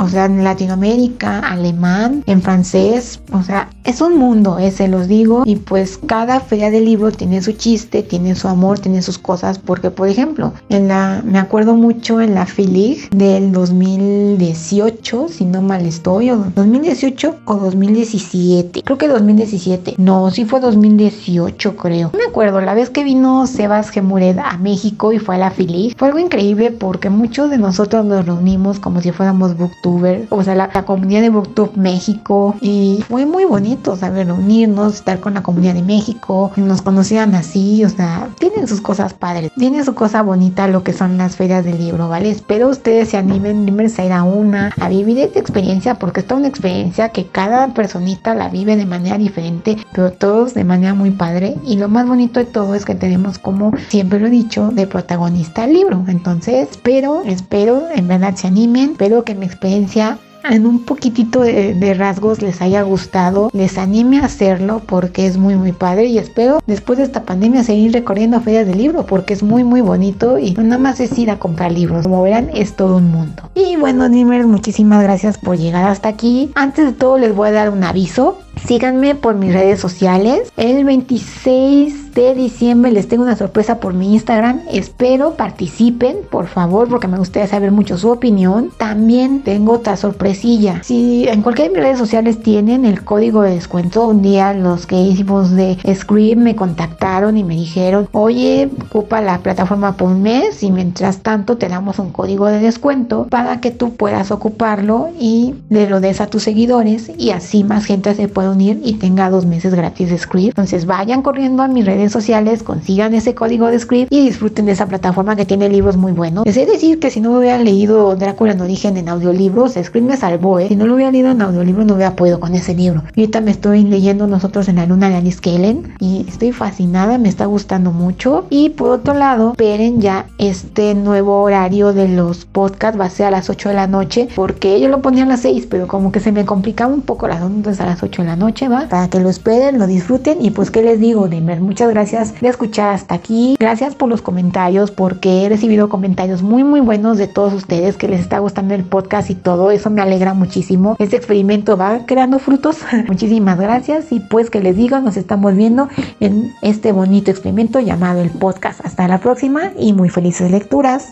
o 0.01 0.09
sea, 0.09 0.27
en 0.27 0.45
Latinoamérica, 0.45 1.41
alemán, 1.41 2.23
en 2.27 2.43
francés, 2.43 3.21
o 3.33 3.43
sea, 3.43 3.71
es 3.85 4.01
un 4.01 4.17
mundo, 4.17 4.59
ese 4.59 4.79
se 4.79 4.89
los 4.89 5.09
digo, 5.09 5.43
y 5.45 5.57
pues 5.57 5.99
cada 6.07 6.41
feria 6.41 6.71
de 6.71 6.81
libro 6.81 7.11
tiene 7.11 7.43
su 7.43 7.53
chiste, 7.53 8.03
tiene 8.03 8.35
su 8.35 8.47
amor, 8.49 8.79
tiene 8.79 9.03
sus 9.03 9.19
cosas, 9.19 9.59
porque 9.59 9.91
por 9.91 10.09
ejemplo, 10.09 10.53
en 10.69 10.89
la, 10.89 11.23
me 11.25 11.39
acuerdo 11.39 11.75
mucho 11.75 12.21
en 12.21 12.35
la 12.35 12.47
FILIG 12.47 13.11
del 13.11 13.53
2018, 13.53 15.29
si 15.29 15.45
no 15.45 15.63
mal 15.63 15.85
estoy, 15.87 16.31
o 16.31 16.45
2018 16.55 17.37
o 17.45 17.55
2017, 17.57 18.83
creo 18.83 18.99
que 18.99 19.09
2017, 19.09 19.95
no, 19.99 20.31
sí 20.31 20.45
fue 20.45 20.61
2018 20.61 21.77
creo, 21.77 22.13
me 22.17 22.25
acuerdo, 22.29 22.61
la 22.61 22.75
vez 22.75 22.91
que 22.91 23.05
vino 23.05 23.47
Sebas 23.47 23.91
Gemured 23.91 24.39
a 24.39 24.59
México 24.59 25.13
y 25.13 25.19
fue 25.19 25.37
a 25.37 25.39
la 25.39 25.51
FILIG, 25.51 25.97
fue 25.97 26.09
algo 26.09 26.21
increíble 26.21 26.71
porque 26.71 27.11
muchos 27.11 27.51
de 27.51 27.59
nosotros 27.59 27.78
nosotros 27.79 28.05
nos 28.07 28.27
reunimos 28.27 28.81
como 28.81 29.01
si 29.01 29.13
fuéramos 29.13 29.57
booktubers, 29.57 30.27
o 30.31 30.43
sea, 30.43 30.57
la, 30.57 30.69
comunidad 30.85 31.21
de 31.21 31.29
Booktube 31.29 31.71
México 31.77 32.57
y 32.61 33.05
fue 33.09 33.25
muy 33.25 33.45
bonito, 33.45 33.95
saber 33.95 34.27
reunirnos, 34.27 34.95
estar 34.95 35.21
con 35.21 35.35
la 35.35 35.45
comunidad 35.45 35.75
de 35.75 35.83
México, 35.83 36.51
nos 36.57 36.83
conocían 36.83 37.37
así, 37.37 37.85
o 37.85 37.89
sea, 37.89 38.31
tienen 38.41 38.67
sus 38.67 38.81
cosas 38.81 39.15
padres, 39.15 39.53
tiene 39.57 39.85
su 39.85 39.95
cosa 39.95 40.23
bonita 40.23 40.67
lo 40.67 40.83
que 40.83 40.93
son 40.93 41.19
las 41.19 41.37
ferias 41.37 41.65
del 41.65 41.79
libro, 41.79 42.09
¿vale? 42.09 42.31
Espero 42.31 42.69
ustedes 42.69 43.11
se 43.11 43.17
animen, 43.17 43.69
a 43.79 44.05
ir 44.05 44.13
a 44.13 44.25
una, 44.25 44.73
a 44.81 44.89
vivir 44.89 45.19
esta 45.19 45.39
experiencia, 45.39 45.95
porque 45.95 46.21
es 46.21 46.31
una 46.33 46.49
experiencia 46.49 47.11
que 47.11 47.27
cada 47.27 47.75
personita 47.75 48.35
la 48.35 48.49
vive 48.49 48.75
de 48.75 48.87
manera 48.87 49.19
diferente, 49.19 49.77
pero 49.93 50.11
todos 50.11 50.55
de 50.55 50.65
manera 50.65 50.95
muy 50.95 51.13
padre 51.13 51.55
y 51.65 51.77
lo 51.77 51.89
más 51.89 52.09
bonito 52.09 52.41
de 52.41 52.47
todo 52.47 52.75
es 52.75 52.85
que 52.85 52.97
tenemos 52.97 53.39
como 53.39 53.73
siempre 53.89 54.19
lo 54.19 54.27
he 54.27 54.31
dicho 54.31 54.71
de 54.73 54.89
protagonista 54.89 55.65
el 55.65 55.75
libro, 55.75 56.05
entonces 56.09 56.69
espero, 56.71 57.23
espero 57.25 57.68
en 57.69 58.09
verdad 58.09 58.35
se 58.35 58.47
animen, 58.47 58.93
espero 58.93 59.25
que 59.25 59.35
mi 59.35 59.47
experiencia 59.47 60.19
en 60.49 60.67
un 60.67 60.85
poquitito 60.85 61.41
de, 61.41 61.95
rasgos 61.95 62.41
les 62.43 62.61
haya 62.63 62.83
gustado, 62.83 63.51
les 63.53 63.77
anime 63.79 64.21
a 64.21 64.27
hacerlo 64.27 64.83
porque 64.87 65.27
es 65.27 65.37
muy 65.37 65.57
muy 65.57 65.73
padre 65.73 66.07
y 66.07 66.19
espero 66.19 66.61
después 66.67 66.99
de 66.99 67.05
esta 67.05 67.25
pandemia 67.25 67.65
seguir 67.65 67.93
recorriendo 67.93 68.41
ferias 68.41 68.67
de 68.67 68.75
libro 68.75 69.05
porque 69.05 69.35
es 69.35 69.43
muy 69.43 69.65
muy 69.65 69.81
bonito 69.81 70.39
y 70.39 70.53
nada 70.53 70.79
más 70.79 71.01
es 71.01 71.19
ir 71.19 71.31
a 71.31 71.39
comprar 71.39 71.73
libros, 71.73 72.05
como 72.05 72.23
verán 72.23 72.51
es 72.55 72.75
todo 72.75 72.97
un 72.97 73.11
mundo. 73.11 73.51
Y 73.55 73.77
bueno, 73.77 74.09
Nimers, 74.09 74.47
muchísimas 74.47 75.03
gracias 75.03 75.39
por 75.39 75.57
llegar 75.57 75.89
hasta 75.89 76.09
aquí. 76.09 76.51
Antes 76.55 76.87
de 76.87 76.93
todo 76.93 77.19
les 77.19 77.35
voy 77.35 77.49
a 77.49 77.53
dar 77.53 77.71
un 77.71 77.85
aviso 77.85 78.39
Síganme 78.67 79.15
por 79.15 79.35
mis 79.35 79.53
redes 79.53 79.81
sociales. 79.81 80.53
El 80.57 80.85
26 80.85 82.15
de 82.15 82.35
diciembre 82.35 82.91
les 82.91 83.09
tengo 83.09 83.23
una 83.23 83.37
sorpresa 83.37 83.79
por 83.79 83.95
mi 83.95 84.13
Instagram. 84.13 84.61
Espero 84.71 85.35
participen, 85.35 86.19
por 86.31 86.49
favor, 86.49 86.89
porque 86.89 87.09
me 87.09 87.19
gustaría 87.19 87.49
saber 87.49 87.71
mucho 87.71 87.97
su 87.97 88.11
opinión. 88.11 88.71
También 88.77 89.43
tengo 89.43 89.73
otra 89.75 89.97
sorpresilla. 89.97 90.83
Si 90.83 91.29
en 91.29 91.43
cualquiera 91.43 91.71
de 91.71 91.77
mis 91.77 91.85
redes 91.85 91.99
sociales 91.99 92.43
tienen 92.43 92.85
el 92.85 93.05
código 93.05 93.43
de 93.43 93.55
descuento, 93.55 94.07
un 94.07 94.23
día 94.23 94.53
los 94.53 94.87
que 94.87 95.01
hicimos 95.01 95.53
de 95.53 95.79
Scream 95.95 96.41
me 96.41 96.57
contactaron 96.57 97.37
y 97.37 97.45
me 97.45 97.55
dijeron, 97.55 98.09
oye, 98.13 98.69
ocupa 98.87 99.21
la 99.21 99.39
plataforma 99.39 99.97
por 99.97 100.09
un 100.09 100.23
mes 100.23 100.63
y 100.63 100.71
mientras 100.73 101.19
tanto 101.19 101.57
te 101.57 101.69
damos 101.69 101.99
un 101.99 102.11
código 102.11 102.47
de 102.47 102.59
descuento 102.59 103.27
para 103.31 103.61
que 103.61 103.71
tú 103.71 103.95
puedas 103.95 104.31
ocuparlo 104.31 105.09
y 105.19 105.55
le 105.69 105.89
lo 105.89 106.01
des 106.01 106.21
a 106.21 106.27
tus 106.27 106.43
seguidores 106.43 107.11
y 107.17 107.31
así 107.31 107.65
más 107.65 107.85
gente 107.85 108.15
se 108.15 108.29
puede 108.29 108.48
unir 108.49 108.81
y 108.85 108.95
tenga 108.95 109.31
dos 109.31 109.47
meses 109.47 109.75
gratis 109.75 110.11
de 110.11 110.19
Script. 110.19 110.51
Entonces 110.51 110.87
vayan 110.87 111.23
corriendo 111.23 111.63
a 111.63 111.69
mis 111.69 111.85
redes 111.85 112.13
sociales, 112.13 112.63
consigan 112.63 113.15
ese 113.15 113.35
código 113.35 113.69
de 113.69 113.79
Script 113.79 114.13
y 114.13 114.25
disfruten 114.27 114.67
de 114.67 114.73
esa 114.73 114.87
plataforma 114.87 115.37
que 115.37 115.45
tiene 115.45 115.69
libros 115.69 115.97
muy 115.97 116.13
buenos. 116.13 116.47
Es 116.47 116.55
decir 116.55 116.99
que 116.99 117.11
si 117.11 117.21
no 117.21 117.39
hubiera 117.39 117.59
leído 117.59 118.17
Drácula 118.17 118.53
en 118.53 118.61
origen 118.61 118.97
en 118.97 119.09
audiolibros, 119.09 119.73
Script 119.73 120.07
me 120.07 120.17
salvó, 120.17 120.59
¿eh? 120.59 120.69
Si 120.69 120.77
no 120.77 120.87
lo 120.87 120.95
hubiera 120.95 121.11
leído 121.11 121.31
en 121.31 121.43
audiolibro 121.43 121.85
no 121.85 121.95
hubiera 121.95 122.17
podido 122.17 122.41
con 122.41 122.55
ese 122.55 122.75
libro. 122.75 123.03
Y 123.15 123.21
ahorita 123.21 123.41
me 123.41 123.51
estoy 123.51 123.85
leyendo 123.85 124.27
nosotros 124.27 124.69
en 124.69 124.77
la 124.77 124.87
luna 124.87 125.09
de 125.09 125.17
Alice 125.17 125.41
Kellen 125.41 125.95
y 125.99 126.25
estoy 126.29 126.53
fascinada, 126.53 127.19
me 127.19 127.29
está 127.29 127.47
gustando 127.47 127.93
mucho. 127.93 128.47
Y 128.51 128.71
por 128.71 128.91
otro 128.91 129.15
lado, 129.15 129.53
esperen 129.53 130.01
ya 130.01 130.27
este 130.39 130.95
nuevo 130.95 131.43
horario 131.43 131.93
de 131.93 132.09
los 132.09 132.45
podcasts, 132.45 132.99
va 132.99 133.07
a 133.07 133.11
ser 133.11 133.27
a 133.27 133.31
las 133.31 133.51
8 133.51 133.71
de 133.71 133.75
la 133.75 133.87
noche, 133.87 134.29
porque 134.35 134.81
yo 134.81 134.89
lo 134.89 135.03
ponía 135.03 135.25
a 135.25 135.27
las 135.27 135.41
6, 135.41 135.67
pero 135.71 135.87
como 135.89 136.13
que 136.13 136.21
se 136.21 136.33
me 136.33 136.45
complicaba 136.45 136.93
un 136.93 137.03
poco 137.03 137.29
las 137.29 137.43
ondas 137.43 137.81
a 137.81 137.87
las 137.87 138.03
8 138.03 138.23
de 138.23 138.29
la 138.29 138.37
noche, 138.37 138.38
¿va? 138.39 138.89
Para 138.89 139.09
que 139.09 139.21
lo 139.21 139.29
esperen, 139.29 139.79
lo 139.79 139.87
disfruten 139.87 140.39
y 140.41 140.51
pues 140.51 140.71
qué 140.71 140.83
les 140.83 141.01
digo, 141.01 141.29
Dimer, 141.29 141.61
muchas 141.61 141.91
gracias 141.91 142.41
de 142.41 142.49
escuchar 142.49 142.95
hasta 142.95 143.15
aquí. 143.15 143.57
Gracias 143.59 143.95
por 143.95 144.09
los 144.09 144.23
comentarios 144.23 144.91
porque 144.91 145.45
he 145.45 145.49
recibido 145.49 145.89
comentarios 145.89 146.43
muy 146.43 146.65
muy 146.65 146.81
buenos 146.81 147.19
de 147.19 147.27
todos 147.27 147.53
ustedes 147.53 147.97
que 147.97 148.09
les 148.09 148.21
está 148.21 148.39
gustando 148.39 148.75
el 148.75 148.85
podcast 148.85 149.31
y 149.31 149.35
todo, 149.35 149.71
eso 149.71 149.91
me 149.91 150.03
alegra 150.03 150.35
muchísimo. 150.35 150.97
Este 150.99 151.17
experimento 151.17 151.77
va 151.77 152.07
creando 152.07 152.39
frutos. 152.39 152.79
Muchísimas 153.09 153.59
gracias 153.59 154.13
y 154.13 154.21
pues 154.21 154.51
que 154.51 154.61
les 154.61 154.77
digo, 154.77 154.99
nos 155.01 155.17
estamos 155.17 155.55
viendo 155.55 155.89
en 156.21 156.53
este 156.63 156.93
bonito 156.93 157.31
experimento 157.31 157.81
llamado 157.81 158.21
el 158.21 158.31
podcast. 158.31 158.85
Hasta 158.85 159.09
la 159.09 159.19
próxima 159.19 159.73
y 159.79 159.93
muy 159.93 160.09
felices 160.09 160.51
lecturas. 160.51 161.07